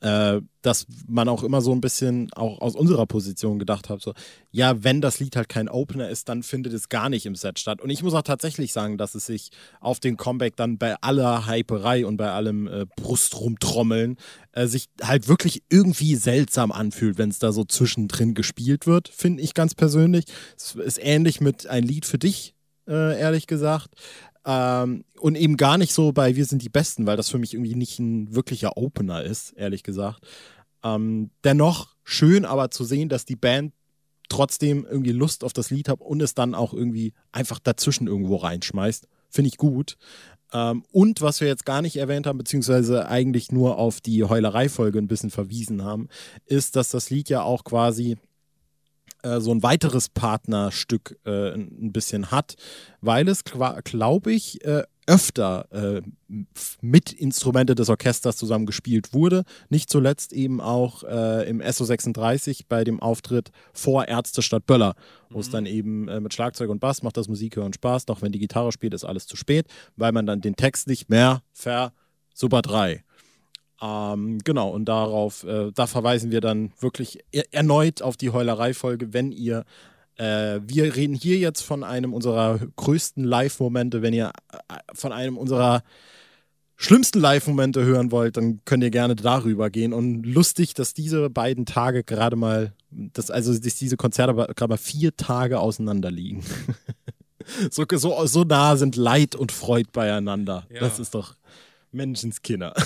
äh, 0.00 0.40
dass 0.60 0.86
man 1.06 1.28
auch 1.28 1.42
immer 1.42 1.62
so 1.62 1.72
ein 1.72 1.80
bisschen 1.80 2.30
auch 2.34 2.60
aus 2.60 2.74
unserer 2.74 3.06
Position 3.06 3.58
gedacht 3.58 3.88
hat, 3.88 4.02
so, 4.02 4.12
ja, 4.50 4.82
wenn 4.84 5.00
das 5.00 5.20
Lied 5.20 5.36
halt 5.36 5.48
kein 5.48 5.68
Opener 5.68 6.10
ist, 6.10 6.28
dann 6.28 6.42
findet 6.42 6.72
es 6.74 6.88
gar 6.88 7.08
nicht 7.08 7.24
im 7.24 7.34
Set 7.34 7.58
statt. 7.58 7.80
Und 7.80 7.90
ich 7.90 8.02
muss 8.02 8.12
auch 8.12 8.22
tatsächlich 8.22 8.72
sagen, 8.72 8.98
dass 8.98 9.14
es 9.14 9.26
sich 9.26 9.50
auf 9.80 10.00
den 10.00 10.16
Comeback 10.16 10.56
dann 10.56 10.76
bei 10.76 10.96
aller 11.00 11.46
Hyperei 11.46 12.04
und 12.04 12.16
bei 12.16 12.30
allem 12.30 12.66
äh, 12.66 12.86
Brustrumtrommeln 12.96 14.16
äh, 14.52 14.66
sich 14.66 14.88
halt 15.00 15.28
wirklich 15.28 15.62
irgendwie 15.70 16.16
seltsam 16.16 16.72
anfühlt, 16.72 17.16
wenn 17.16 17.30
es 17.30 17.38
da 17.38 17.52
so 17.52 17.64
zwischendrin 17.64 18.34
gespielt 18.34 18.86
wird, 18.86 19.08
finde 19.08 19.42
ich 19.42 19.54
ganz 19.54 19.74
persönlich. 19.74 20.24
Es 20.56 20.74
ist 20.74 20.98
ähnlich 21.00 21.40
mit 21.40 21.66
ein 21.68 21.84
Lied 21.84 22.04
für 22.04 22.18
dich, 22.18 22.55
äh, 22.86 23.18
ehrlich 23.18 23.46
gesagt. 23.46 23.94
Ähm, 24.44 25.04
und 25.18 25.36
eben 25.36 25.56
gar 25.56 25.76
nicht 25.76 25.92
so 25.92 26.12
bei 26.12 26.36
Wir 26.36 26.44
sind 26.44 26.62
die 26.62 26.68
Besten, 26.68 27.06
weil 27.06 27.16
das 27.16 27.28
für 27.28 27.38
mich 27.38 27.54
irgendwie 27.54 27.74
nicht 27.74 27.98
ein 27.98 28.34
wirklicher 28.34 28.76
Opener 28.76 29.22
ist, 29.22 29.52
ehrlich 29.52 29.82
gesagt. 29.82 30.24
Ähm, 30.84 31.30
dennoch 31.42 31.96
schön 32.04 32.44
aber 32.44 32.70
zu 32.70 32.84
sehen, 32.84 33.08
dass 33.08 33.24
die 33.24 33.36
Band 33.36 33.72
trotzdem 34.28 34.86
irgendwie 34.88 35.12
Lust 35.12 35.44
auf 35.44 35.52
das 35.52 35.70
Lied 35.70 35.88
hat 35.88 36.00
und 36.00 36.22
es 36.22 36.34
dann 36.34 36.54
auch 36.54 36.72
irgendwie 36.72 37.12
einfach 37.32 37.58
dazwischen 37.58 38.06
irgendwo 38.06 38.36
reinschmeißt. 38.36 39.08
Finde 39.30 39.48
ich 39.48 39.56
gut. 39.56 39.96
Ähm, 40.52 40.84
und 40.92 41.20
was 41.22 41.40
wir 41.40 41.48
jetzt 41.48 41.66
gar 41.66 41.82
nicht 41.82 41.96
erwähnt 41.96 42.26
haben, 42.26 42.38
beziehungsweise 42.38 43.08
eigentlich 43.08 43.50
nur 43.50 43.78
auf 43.78 44.00
die 44.00 44.22
Heulerei-Folge 44.22 44.98
ein 44.98 45.08
bisschen 45.08 45.30
verwiesen 45.30 45.82
haben, 45.82 46.08
ist, 46.44 46.76
dass 46.76 46.90
das 46.90 47.10
Lied 47.10 47.28
ja 47.28 47.42
auch 47.42 47.64
quasi 47.64 48.16
äh, 49.26 49.40
so 49.40 49.52
ein 49.52 49.62
weiteres 49.62 50.08
Partnerstück 50.08 51.18
äh, 51.24 51.54
ein 51.54 51.92
bisschen 51.92 52.30
hat, 52.30 52.54
weil 53.00 53.28
es, 53.28 53.42
glaube 53.44 54.32
ich, 54.32 54.64
äh, 54.64 54.84
öfter 55.06 55.68
äh, 55.70 56.02
mit 56.80 57.12
Instrumente 57.12 57.74
des 57.74 57.88
Orchesters 57.88 58.36
zusammen 58.36 58.66
gespielt 58.66 59.12
wurde. 59.12 59.44
Nicht 59.68 59.88
zuletzt 59.88 60.32
eben 60.32 60.60
auch 60.60 61.04
äh, 61.04 61.48
im 61.48 61.60
SO36 61.60 62.64
bei 62.68 62.82
dem 62.84 63.00
Auftritt 63.00 63.50
vor 63.72 64.08
Ärzte 64.08 64.42
statt 64.42 64.66
Böller, 64.66 64.94
wo 65.30 65.38
es 65.38 65.50
dann 65.50 65.66
eben 65.66 66.08
äh, 66.08 66.20
mit 66.20 66.34
Schlagzeug 66.34 66.70
und 66.70 66.80
Bass 66.80 67.02
macht 67.02 67.16
das 67.16 67.28
Musik 67.28 67.56
hören 67.56 67.72
Spaß, 67.72 68.06
doch 68.06 68.22
wenn 68.22 68.32
die 68.32 68.40
Gitarre 68.40 68.72
spielt, 68.72 68.94
ist 68.94 69.04
alles 69.04 69.26
zu 69.26 69.36
spät, 69.36 69.66
weil 69.96 70.12
man 70.12 70.26
dann 70.26 70.40
den 70.40 70.56
Text 70.56 70.88
nicht 70.88 71.08
mehr 71.08 71.42
ver 71.52 71.92
Super 72.34 72.62
3. 72.62 73.02
Ähm, 73.82 74.38
genau, 74.42 74.70
und 74.70 74.86
darauf, 74.86 75.44
äh, 75.44 75.70
da 75.74 75.86
verweisen 75.86 76.30
wir 76.30 76.40
dann 76.40 76.72
wirklich 76.80 77.18
er 77.30 77.44
erneut 77.52 78.02
auf 78.02 78.16
die 78.16 78.30
Heulerei-Folge, 78.30 79.12
wenn 79.12 79.32
ihr, 79.32 79.64
äh, 80.16 80.60
wir 80.64 80.96
reden 80.96 81.14
hier 81.14 81.36
jetzt 81.36 81.62
von 81.62 81.84
einem 81.84 82.14
unserer 82.14 82.58
größten 82.76 83.24
Live-Momente, 83.24 84.00
wenn 84.00 84.14
ihr 84.14 84.32
äh, 84.52 84.74
von 84.94 85.12
einem 85.12 85.36
unserer 85.36 85.82
schlimmsten 86.76 87.20
Live-Momente 87.20 87.84
hören 87.84 88.12
wollt, 88.12 88.36
dann 88.36 88.60
könnt 88.64 88.82
ihr 88.82 88.90
gerne 88.90 89.16
darüber 89.16 89.70
gehen. 89.70 89.92
Und 89.92 90.24
lustig, 90.24 90.74
dass 90.74 90.94
diese 90.94 91.30
beiden 91.30 91.66
Tage 91.66 92.04
gerade 92.04 92.36
mal, 92.36 92.74
dass, 92.90 93.30
also 93.30 93.58
dass 93.58 93.76
diese 93.76 93.96
Konzerte 93.96 94.30
aber 94.30 94.46
gerade 94.48 94.70
mal 94.70 94.78
vier 94.78 95.16
Tage 95.16 95.58
auseinander 95.58 96.10
liegen. 96.10 96.44
so, 97.70 97.84
so, 97.90 98.26
so 98.26 98.44
nah 98.44 98.76
sind 98.76 98.96
Leid 98.96 99.34
und 99.34 99.52
Freud 99.52 99.88
beieinander. 99.92 100.66
Ja. 100.70 100.80
Das 100.80 100.98
ist 100.98 101.14
doch 101.14 101.34
Menschenskinder. 101.92 102.74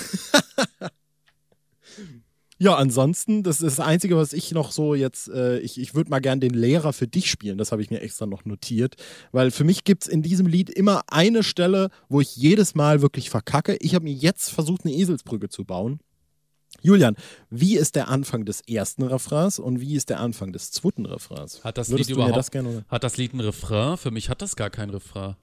Ja, 2.61 2.75
ansonsten, 2.75 3.41
das 3.41 3.59
ist 3.59 3.79
das 3.79 3.83
Einzige, 3.83 4.15
was 4.17 4.33
ich 4.33 4.51
noch 4.51 4.71
so 4.71 4.93
jetzt, 4.93 5.29
äh, 5.29 5.57
ich, 5.61 5.79
ich 5.79 5.95
würde 5.95 6.11
mal 6.11 6.19
gern 6.19 6.39
den 6.39 6.53
Lehrer 6.53 6.93
für 6.93 7.07
dich 7.07 7.31
spielen, 7.31 7.57
das 7.57 7.71
habe 7.71 7.81
ich 7.81 7.89
mir 7.89 8.01
extra 8.01 8.27
noch 8.27 8.45
notiert, 8.45 8.97
weil 9.31 9.49
für 9.49 9.63
mich 9.63 9.83
gibt 9.83 10.03
es 10.03 10.07
in 10.07 10.21
diesem 10.21 10.45
Lied 10.45 10.69
immer 10.69 11.01
eine 11.07 11.41
Stelle, 11.41 11.89
wo 12.07 12.21
ich 12.21 12.35
jedes 12.35 12.75
Mal 12.75 13.01
wirklich 13.01 13.31
verkacke. 13.31 13.77
Ich 13.79 13.95
habe 13.95 14.03
mir 14.03 14.13
jetzt 14.13 14.51
versucht, 14.51 14.85
eine 14.85 14.93
Eselsbrücke 14.93 15.49
zu 15.49 15.65
bauen. 15.65 16.01
Julian, 16.83 17.15
wie 17.49 17.77
ist 17.77 17.95
der 17.95 18.09
Anfang 18.09 18.45
des 18.45 18.61
ersten 18.61 19.01
Refrains 19.01 19.57
und 19.57 19.81
wie 19.81 19.95
ist 19.95 20.11
der 20.11 20.19
Anfang 20.19 20.53
des 20.53 20.69
zweiten 20.69 21.07
Refrains? 21.07 21.63
Hat 21.63 21.79
das 21.79 21.89
Würdest 21.89 22.09
Lied 22.09 22.17
überhaupt, 22.17 22.37
das 22.37 22.51
gerne? 22.51 22.85
hat 22.89 23.03
das 23.03 23.17
Lied 23.17 23.33
ein 23.33 23.39
Refrain? 23.39 23.97
Für 23.97 24.11
mich 24.11 24.29
hat 24.29 24.43
das 24.43 24.55
gar 24.55 24.69
kein 24.69 24.91
Refrain. 24.91 25.35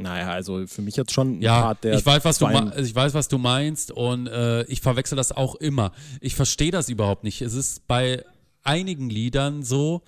Naja, 0.00 0.30
also 0.30 0.66
für 0.66 0.82
mich 0.82 0.96
jetzt 0.96 1.12
schon 1.12 1.40
Ja, 1.40 1.62
Part, 1.62 1.84
der 1.84 1.94
ich 1.94 2.04
weiß, 2.04 2.24
was 2.24 2.38
du 2.38 2.46
ich 2.76 2.94
weiß, 2.94 3.14
was 3.14 3.28
du 3.28 3.38
meinst 3.38 3.90
und 3.90 4.26
äh, 4.26 4.64
ich 4.64 4.80
verwechsel 4.80 5.16
das 5.16 5.32
auch 5.32 5.54
immer. 5.56 5.92
Ich 6.20 6.34
verstehe 6.34 6.70
das 6.70 6.88
überhaupt 6.88 7.24
nicht. 7.24 7.42
Es 7.42 7.54
ist 7.54 7.86
bei 7.86 8.24
einigen 8.62 9.10
Liedern 9.10 9.62
so, 9.62 10.02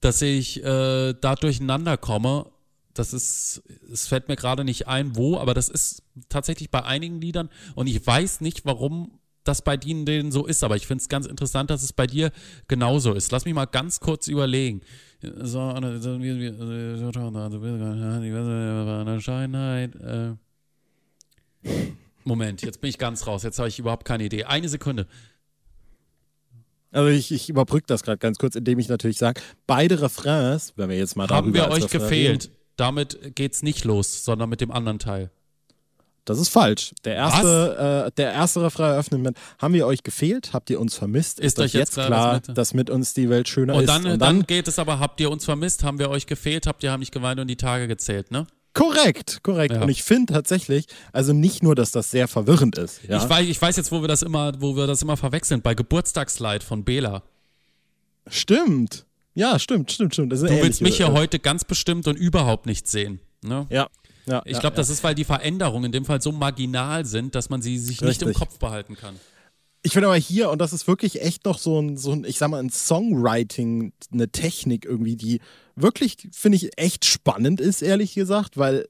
dass 0.00 0.22
ich 0.22 0.62
äh, 0.62 1.14
da 1.14 1.34
durcheinander 1.34 1.96
komme. 1.96 2.46
Das 2.94 3.12
ist, 3.12 3.62
es 3.92 4.08
fällt 4.08 4.28
mir 4.28 4.36
gerade 4.36 4.64
nicht 4.64 4.88
ein, 4.88 5.16
wo, 5.16 5.38
aber 5.38 5.54
das 5.54 5.68
ist 5.68 6.02
tatsächlich 6.28 6.70
bei 6.70 6.84
einigen 6.84 7.20
Liedern 7.20 7.48
und 7.74 7.86
ich 7.86 8.04
weiß 8.04 8.40
nicht, 8.40 8.64
warum 8.64 9.18
das 9.44 9.62
bei 9.62 9.76
denen 9.76 10.04
denen 10.04 10.30
so 10.30 10.46
ist, 10.46 10.62
aber 10.62 10.76
ich 10.76 10.86
finde 10.86 11.02
es 11.02 11.08
ganz 11.08 11.26
interessant, 11.26 11.70
dass 11.70 11.82
es 11.82 11.92
bei 11.92 12.06
dir 12.06 12.32
genauso 12.66 13.14
ist. 13.14 13.32
Lass 13.32 13.44
mich 13.44 13.54
mal 13.54 13.64
ganz 13.64 14.00
kurz 14.00 14.28
überlegen. 14.28 14.82
So, 15.20 15.60
also, 15.60 16.20
wir- 16.20 16.38
wir- 16.38 16.52
also, 16.52 16.70
wir- 16.70 16.96
Scheinheit. 19.20 19.94
Äh. 19.96 20.34
Moment, 22.24 22.62
jetzt 22.62 22.80
bin 22.80 22.90
ich 22.90 22.98
ganz 22.98 23.26
raus. 23.26 23.42
Jetzt 23.42 23.58
habe 23.58 23.68
ich 23.68 23.78
überhaupt 23.78 24.04
keine 24.04 24.24
Idee. 24.24 24.44
Eine 24.44 24.68
Sekunde. 24.68 25.06
Also 26.90 27.10
ich, 27.10 27.32
ich 27.32 27.50
überbrücke 27.50 27.86
das 27.86 28.02
gerade 28.02 28.18
ganz 28.18 28.38
kurz, 28.38 28.54
indem 28.54 28.78
ich 28.78 28.88
natürlich 28.88 29.18
sage, 29.18 29.40
beide 29.66 30.00
Refrains, 30.00 30.72
wenn 30.76 30.88
wir 30.88 30.96
jetzt 30.96 31.16
mal 31.16 31.28
Haben 31.28 31.52
wir 31.52 31.70
euch 31.70 31.88
gefehlt? 31.88 32.44
reden, 32.44 32.54
Damit 32.76 33.34
geht's 33.34 33.62
nicht 33.62 33.84
los, 33.84 34.24
sondern 34.24 34.48
mit 34.48 34.60
dem 34.60 34.70
anderen 34.70 34.98
Teil. 34.98 35.30
Das 36.28 36.38
ist 36.38 36.48
falsch. 36.48 36.92
Der 37.04 37.14
erste, 37.14 38.06
äh, 38.06 38.10
der 38.16 38.32
erste 38.32 38.62
Refrain 38.62 38.92
eröffnet 38.92 39.22
mit, 39.22 39.36
haben 39.58 39.74
wir 39.74 39.86
euch 39.86 40.02
gefehlt? 40.02 40.52
Habt 40.52 40.70
ihr 40.70 40.80
uns 40.80 40.94
vermisst? 40.96 41.40
Ist 41.40 41.58
euch 41.58 41.66
euch 41.66 41.72
jetzt 41.74 41.94
klar, 41.94 42.06
klar, 42.06 42.40
dass 42.54 42.74
mit 42.74 42.90
uns 42.90 43.14
die 43.14 43.28
Welt 43.28 43.48
schöner 43.48 43.74
Und 43.74 43.82
ist? 43.82 43.88
dann, 43.88 44.04
und 44.04 44.18
dann 44.18 44.18
dann, 44.18 44.46
geht 44.46 44.68
es 44.68 44.78
aber, 44.78 44.98
habt 44.98 45.20
ihr 45.20 45.30
uns 45.30 45.44
vermisst? 45.44 45.84
Haben 45.84 45.98
wir 45.98 46.10
euch 46.10 46.26
gefehlt? 46.26 46.66
Habt 46.66 46.82
ihr 46.82 46.92
haben 46.92 47.00
nicht 47.00 47.12
geweint 47.12 47.40
und 47.40 47.48
die 47.48 47.56
Tage 47.56 47.88
gezählt, 47.88 48.30
ne? 48.30 48.46
korrekt, 48.78 49.40
korrekt. 49.42 49.74
Ja. 49.74 49.82
Und 49.82 49.88
ich 49.88 50.04
finde 50.04 50.32
tatsächlich, 50.32 50.86
also 51.12 51.32
nicht 51.32 51.62
nur, 51.62 51.74
dass 51.74 51.90
das 51.90 52.10
sehr 52.10 52.28
verwirrend 52.28 52.78
ist. 52.78 53.00
Ja? 53.08 53.16
Ich, 53.16 53.28
weiß, 53.28 53.46
ich 53.48 53.60
weiß 53.60 53.76
jetzt, 53.76 53.90
wo 53.90 54.00
wir 54.00 54.08
das 54.08 54.22
immer, 54.22 54.52
wo 54.60 54.76
wir 54.76 54.86
das 54.86 55.02
immer 55.02 55.16
verwechseln. 55.16 55.62
Bei 55.62 55.74
Geburtstagsleid 55.74 56.62
von 56.62 56.84
Bela. 56.84 57.22
Stimmt. 58.28 59.04
Ja, 59.34 59.58
stimmt, 59.58 59.92
stimmt, 59.92 60.14
stimmt. 60.14 60.32
Ist 60.32 60.42
Du 60.42 60.48
willst 60.48 60.80
mich 60.80 60.98
ja 60.98 61.12
heute 61.12 61.38
ganz 61.38 61.64
bestimmt 61.64 62.06
und 62.06 62.16
überhaupt 62.16 62.66
nicht 62.66 62.88
sehen. 62.88 63.20
Ne? 63.42 63.66
Ja. 63.70 63.88
Ja 64.28 64.42
Ich 64.44 64.60
glaube, 64.60 64.74
ja. 64.74 64.76
das 64.76 64.90
ist, 64.90 65.02
weil 65.04 65.14
die 65.14 65.24
Veränderungen 65.24 65.86
in 65.86 65.92
dem 65.92 66.04
Fall 66.04 66.20
so 66.20 66.32
marginal 66.32 67.04
sind, 67.04 67.34
dass 67.34 67.50
man 67.50 67.62
sie 67.62 67.78
sich 67.78 68.00
nicht 68.00 68.22
im 68.22 68.28
Richtig. 68.28 68.34
Kopf 68.34 68.58
behalten 68.58 68.96
kann. 68.96 69.16
Ich 69.82 69.92
finde 69.92 70.08
aber 70.08 70.16
hier, 70.16 70.50
und 70.50 70.60
das 70.60 70.72
ist 70.72 70.88
wirklich 70.88 71.22
echt 71.22 71.44
noch 71.44 71.58
so 71.58 71.80
ein, 71.80 71.96
so 71.96 72.12
ein, 72.12 72.24
ich 72.24 72.38
sag 72.38 72.50
mal, 72.50 72.60
ein 72.60 72.70
Songwriting, 72.70 73.92
eine 74.12 74.28
Technik 74.28 74.84
irgendwie, 74.84 75.16
die 75.16 75.40
wirklich, 75.76 76.16
finde 76.32 76.56
ich, 76.56 76.70
echt 76.76 77.04
spannend 77.04 77.60
ist, 77.60 77.82
ehrlich 77.82 78.14
gesagt, 78.14 78.58
weil 78.58 78.88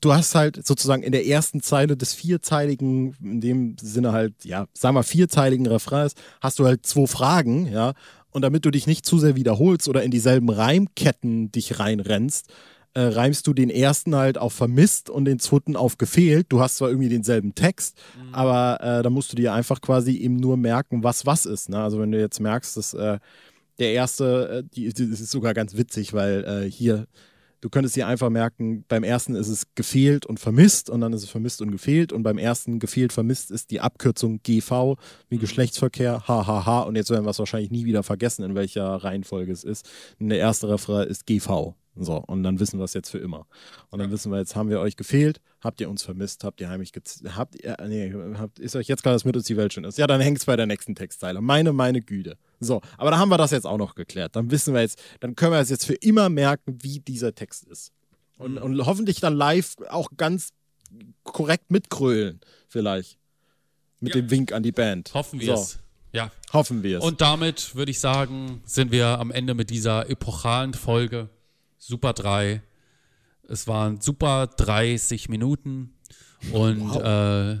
du 0.00 0.12
hast 0.12 0.34
halt 0.34 0.66
sozusagen 0.66 1.02
in 1.02 1.12
der 1.12 1.26
ersten 1.26 1.62
Zeile 1.62 1.96
des 1.96 2.14
vierzeiligen, 2.14 3.14
in 3.22 3.40
dem 3.40 3.76
Sinne 3.80 4.12
halt, 4.12 4.34
ja, 4.44 4.66
sag 4.72 4.92
mal, 4.92 5.02
vierzeiligen 5.02 5.66
Refrains, 5.66 6.14
hast 6.40 6.58
du 6.58 6.66
halt 6.66 6.86
zwei 6.86 7.06
Fragen, 7.06 7.66
ja, 7.66 7.94
und 8.30 8.42
damit 8.42 8.64
du 8.64 8.70
dich 8.70 8.86
nicht 8.86 9.04
zu 9.04 9.18
sehr 9.18 9.36
wiederholst 9.36 9.88
oder 9.88 10.02
in 10.02 10.10
dieselben 10.10 10.50
Reimketten 10.50 11.50
dich 11.50 11.78
reinrennst, 11.78 12.46
äh, 12.94 13.02
reimst 13.02 13.46
du 13.46 13.54
den 13.54 13.70
ersten 13.70 14.16
halt 14.16 14.38
auf 14.38 14.52
vermisst 14.52 15.10
und 15.10 15.24
den 15.24 15.38
zweiten 15.38 15.76
auf 15.76 15.98
gefehlt. 15.98 16.46
Du 16.48 16.60
hast 16.60 16.76
zwar 16.76 16.88
irgendwie 16.88 17.08
denselben 17.08 17.54
Text, 17.54 17.96
aber 18.32 18.80
äh, 18.82 19.02
da 19.02 19.10
musst 19.10 19.32
du 19.32 19.36
dir 19.36 19.52
einfach 19.52 19.80
quasi 19.80 20.16
eben 20.16 20.36
nur 20.36 20.56
merken, 20.56 21.04
was 21.04 21.26
was 21.26 21.46
ist. 21.46 21.68
Ne? 21.68 21.80
Also 21.80 22.00
wenn 22.00 22.12
du 22.12 22.18
jetzt 22.18 22.40
merkst, 22.40 22.76
dass 22.76 22.94
äh, 22.94 23.18
der 23.78 23.92
erste, 23.92 24.62
äh, 24.64 24.68
die, 24.74 24.92
die, 24.92 25.10
das 25.10 25.20
ist 25.20 25.30
sogar 25.30 25.54
ganz 25.54 25.76
witzig, 25.76 26.12
weil 26.12 26.44
äh, 26.44 26.70
hier, 26.70 27.06
du 27.60 27.68
könntest 27.68 27.96
dir 27.96 28.06
einfach 28.06 28.30
merken, 28.30 28.84
beim 28.88 29.04
ersten 29.04 29.34
ist 29.34 29.48
es 29.48 29.66
gefehlt 29.74 30.26
und 30.26 30.38
vermisst 30.38 30.90
und 30.90 31.00
dann 31.00 31.12
ist 31.12 31.24
es 31.24 31.30
vermisst 31.30 31.62
und 31.62 31.70
gefehlt 31.72 32.12
und 32.12 32.22
beim 32.22 32.38
ersten 32.38 32.78
gefehlt, 32.78 33.12
vermisst 33.12 33.50
ist 33.50 33.70
die 33.70 33.80
Abkürzung 33.80 34.40
GV 34.42 34.96
wie 35.28 35.38
Geschlechtsverkehr, 35.38 36.26
hahaha 36.28 36.80
und 36.80 36.96
jetzt 36.96 37.10
werden 37.10 37.24
wir 37.24 37.30
es 37.30 37.38
wahrscheinlich 37.38 37.70
nie 37.70 37.84
wieder 37.84 38.02
vergessen, 38.02 38.44
in 38.44 38.54
welcher 38.54 38.84
Reihenfolge 38.84 39.52
es 39.52 39.64
ist. 39.64 39.88
Und 40.18 40.28
der 40.28 40.38
erste 40.38 40.68
Refrain 40.68 41.08
ist 41.08 41.26
GV. 41.26 41.74
So, 42.02 42.16
und 42.16 42.42
dann 42.42 42.58
wissen 42.60 42.78
wir 42.80 42.84
es 42.84 42.94
jetzt 42.94 43.10
für 43.10 43.18
immer. 43.18 43.46
Und 43.90 43.98
dann 43.98 44.10
wissen 44.10 44.32
wir 44.32 44.38
jetzt, 44.38 44.56
haben 44.56 44.70
wir 44.70 44.80
euch 44.80 44.96
gefehlt, 44.96 45.40
habt 45.60 45.80
ihr 45.82 45.90
uns 45.90 46.02
vermisst, 46.02 46.44
habt 46.44 46.60
ihr 46.60 46.70
heimlich 46.70 46.92
habt 47.36 47.62
ihr, 47.62 47.76
nee, 47.86 48.10
habt, 48.38 48.58
ist 48.58 48.74
euch 48.74 48.88
jetzt 48.88 49.02
klar, 49.02 49.12
dass 49.14 49.26
mit 49.26 49.36
uns 49.36 49.44
die 49.46 49.56
Welt 49.58 49.72
schön 49.74 49.84
ist? 49.84 49.98
Ja, 49.98 50.06
dann 50.06 50.20
hängt 50.20 50.38
es 50.38 50.46
bei 50.46 50.56
der 50.56 50.64
nächsten 50.66 50.94
Textzeile. 50.94 51.42
Meine, 51.42 51.72
meine 51.74 52.00
Güte. 52.00 52.38
So, 52.58 52.80
aber 52.96 53.10
da 53.10 53.18
haben 53.18 53.28
wir 53.28 53.36
das 53.38 53.50
jetzt 53.50 53.66
auch 53.66 53.76
noch 53.76 53.94
geklärt. 53.94 54.34
Dann 54.34 54.50
wissen 54.50 54.72
wir 54.72 54.80
jetzt, 54.80 54.98
dann 55.20 55.36
können 55.36 55.52
wir 55.52 55.58
es 55.60 55.68
jetzt 55.68 55.84
für 55.84 55.94
immer 55.94 56.28
merken, 56.30 56.78
wie 56.82 57.00
dieser 57.00 57.34
Text 57.34 57.64
ist. 57.64 57.92
Und, 58.38 58.52
Mhm. 58.52 58.62
und 58.62 58.86
hoffentlich 58.86 59.20
dann 59.20 59.34
live 59.34 59.76
auch 59.90 60.08
ganz 60.16 60.50
korrekt 61.22 61.70
mitkrölen, 61.70 62.40
vielleicht. 62.68 63.18
Mit 64.00 64.14
Ja. 64.14 64.22
dem 64.22 64.30
Wink 64.30 64.52
an 64.52 64.62
die 64.62 64.72
Band. 64.72 65.12
Hoffen 65.12 65.38
wir 65.40 65.48
So, 65.56 65.62
es. 65.62 65.78
Ja. 66.12 66.32
Hoffen 66.52 66.82
wir 66.82 66.98
es. 66.98 67.04
Und 67.04 67.20
damit 67.20 67.74
würde 67.76 67.90
ich 67.90 68.00
sagen, 68.00 68.62
sind 68.64 68.90
wir 68.90 69.06
am 69.18 69.30
Ende 69.30 69.54
mit 69.54 69.68
dieser 69.70 70.08
epochalen 70.08 70.72
Folge. 70.74 71.28
Super 71.80 72.12
3. 72.12 72.62
Es 73.48 73.66
waren 73.66 74.00
super 74.00 74.46
30 74.46 75.28
Minuten 75.28 75.94
und 76.52 76.94
äh, 76.94 77.58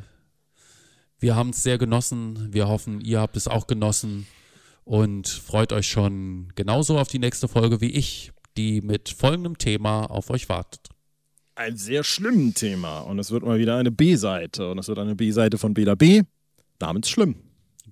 wir 1.18 1.34
haben 1.34 1.50
es 1.50 1.62
sehr 1.62 1.78
genossen. 1.78 2.52
Wir 2.52 2.68
hoffen, 2.68 3.00
ihr 3.00 3.18
habt 3.20 3.36
es 3.36 3.48
auch 3.48 3.66
genossen 3.66 4.26
und 4.84 5.26
freut 5.26 5.72
euch 5.72 5.88
schon 5.88 6.52
genauso 6.54 6.98
auf 6.98 7.08
die 7.08 7.18
nächste 7.18 7.48
Folge 7.48 7.80
wie 7.80 7.90
ich, 7.90 8.30
die 8.56 8.82
mit 8.82 9.08
folgendem 9.08 9.58
Thema 9.58 10.04
auf 10.04 10.30
euch 10.30 10.48
wartet. 10.48 10.90
ein 11.56 11.76
sehr 11.76 12.04
schlimmes 12.04 12.54
Thema. 12.54 13.00
Und 13.00 13.18
es 13.18 13.30
wird 13.30 13.42
mal 13.42 13.58
wieder 13.58 13.76
eine 13.76 13.90
B-Seite. 13.90 14.70
Und 14.70 14.78
es 14.78 14.88
wird 14.88 14.98
eine 14.98 15.14
B-Seite 15.16 15.58
von 15.58 15.74
Bela 15.74 15.94
B. 15.94 16.22
Namens 16.78 17.08
Schlimm. 17.10 17.36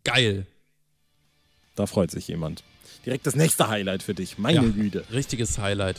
Geil. 0.04 0.46
Da 1.74 1.86
freut 1.86 2.10
sich 2.10 2.28
jemand. 2.28 2.62
Direkt 3.08 3.26
das 3.26 3.36
nächste 3.36 3.68
Highlight 3.68 4.02
für 4.02 4.12
dich. 4.12 4.36
Meine 4.36 4.56
Ja, 4.56 4.62
Güte. 4.70 5.02
Richtiges 5.10 5.56
Highlight. 5.56 5.98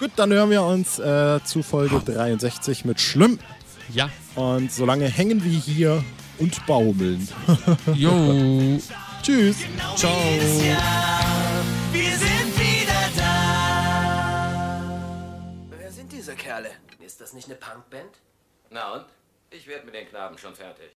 Gut, 0.00 0.10
dann 0.16 0.32
hören 0.32 0.50
wir 0.50 0.64
uns 0.64 0.98
äh, 0.98 1.38
zu 1.44 1.62
Folge 1.62 2.00
63 2.04 2.84
mit 2.84 3.00
Schlimm. 3.00 3.38
Ja. 3.94 4.10
Und 4.34 4.72
solange 4.72 5.06
hängen 5.06 5.44
wir 5.44 5.56
hier 5.56 6.02
und 6.40 6.66
baumeln. 6.66 7.28
Jo. 7.94 8.10
Tschüss. 9.22 9.58
Ciao. 9.94 10.10
Wir 11.92 12.10
sind 12.16 12.58
wieder 12.58 13.10
da. 13.16 14.82
Wer 15.70 15.92
sind 15.92 16.10
diese 16.10 16.34
Kerle? 16.34 16.70
Ist 16.98 17.20
das 17.20 17.32
nicht 17.32 17.46
eine 17.46 17.54
Punkband? 17.54 18.18
Na 18.70 18.94
und? 18.94 19.04
Ich 19.52 19.68
werde 19.68 19.86
mit 19.86 19.94
den 19.94 20.08
Knaben 20.08 20.36
schon 20.36 20.56
fertig. 20.56 20.97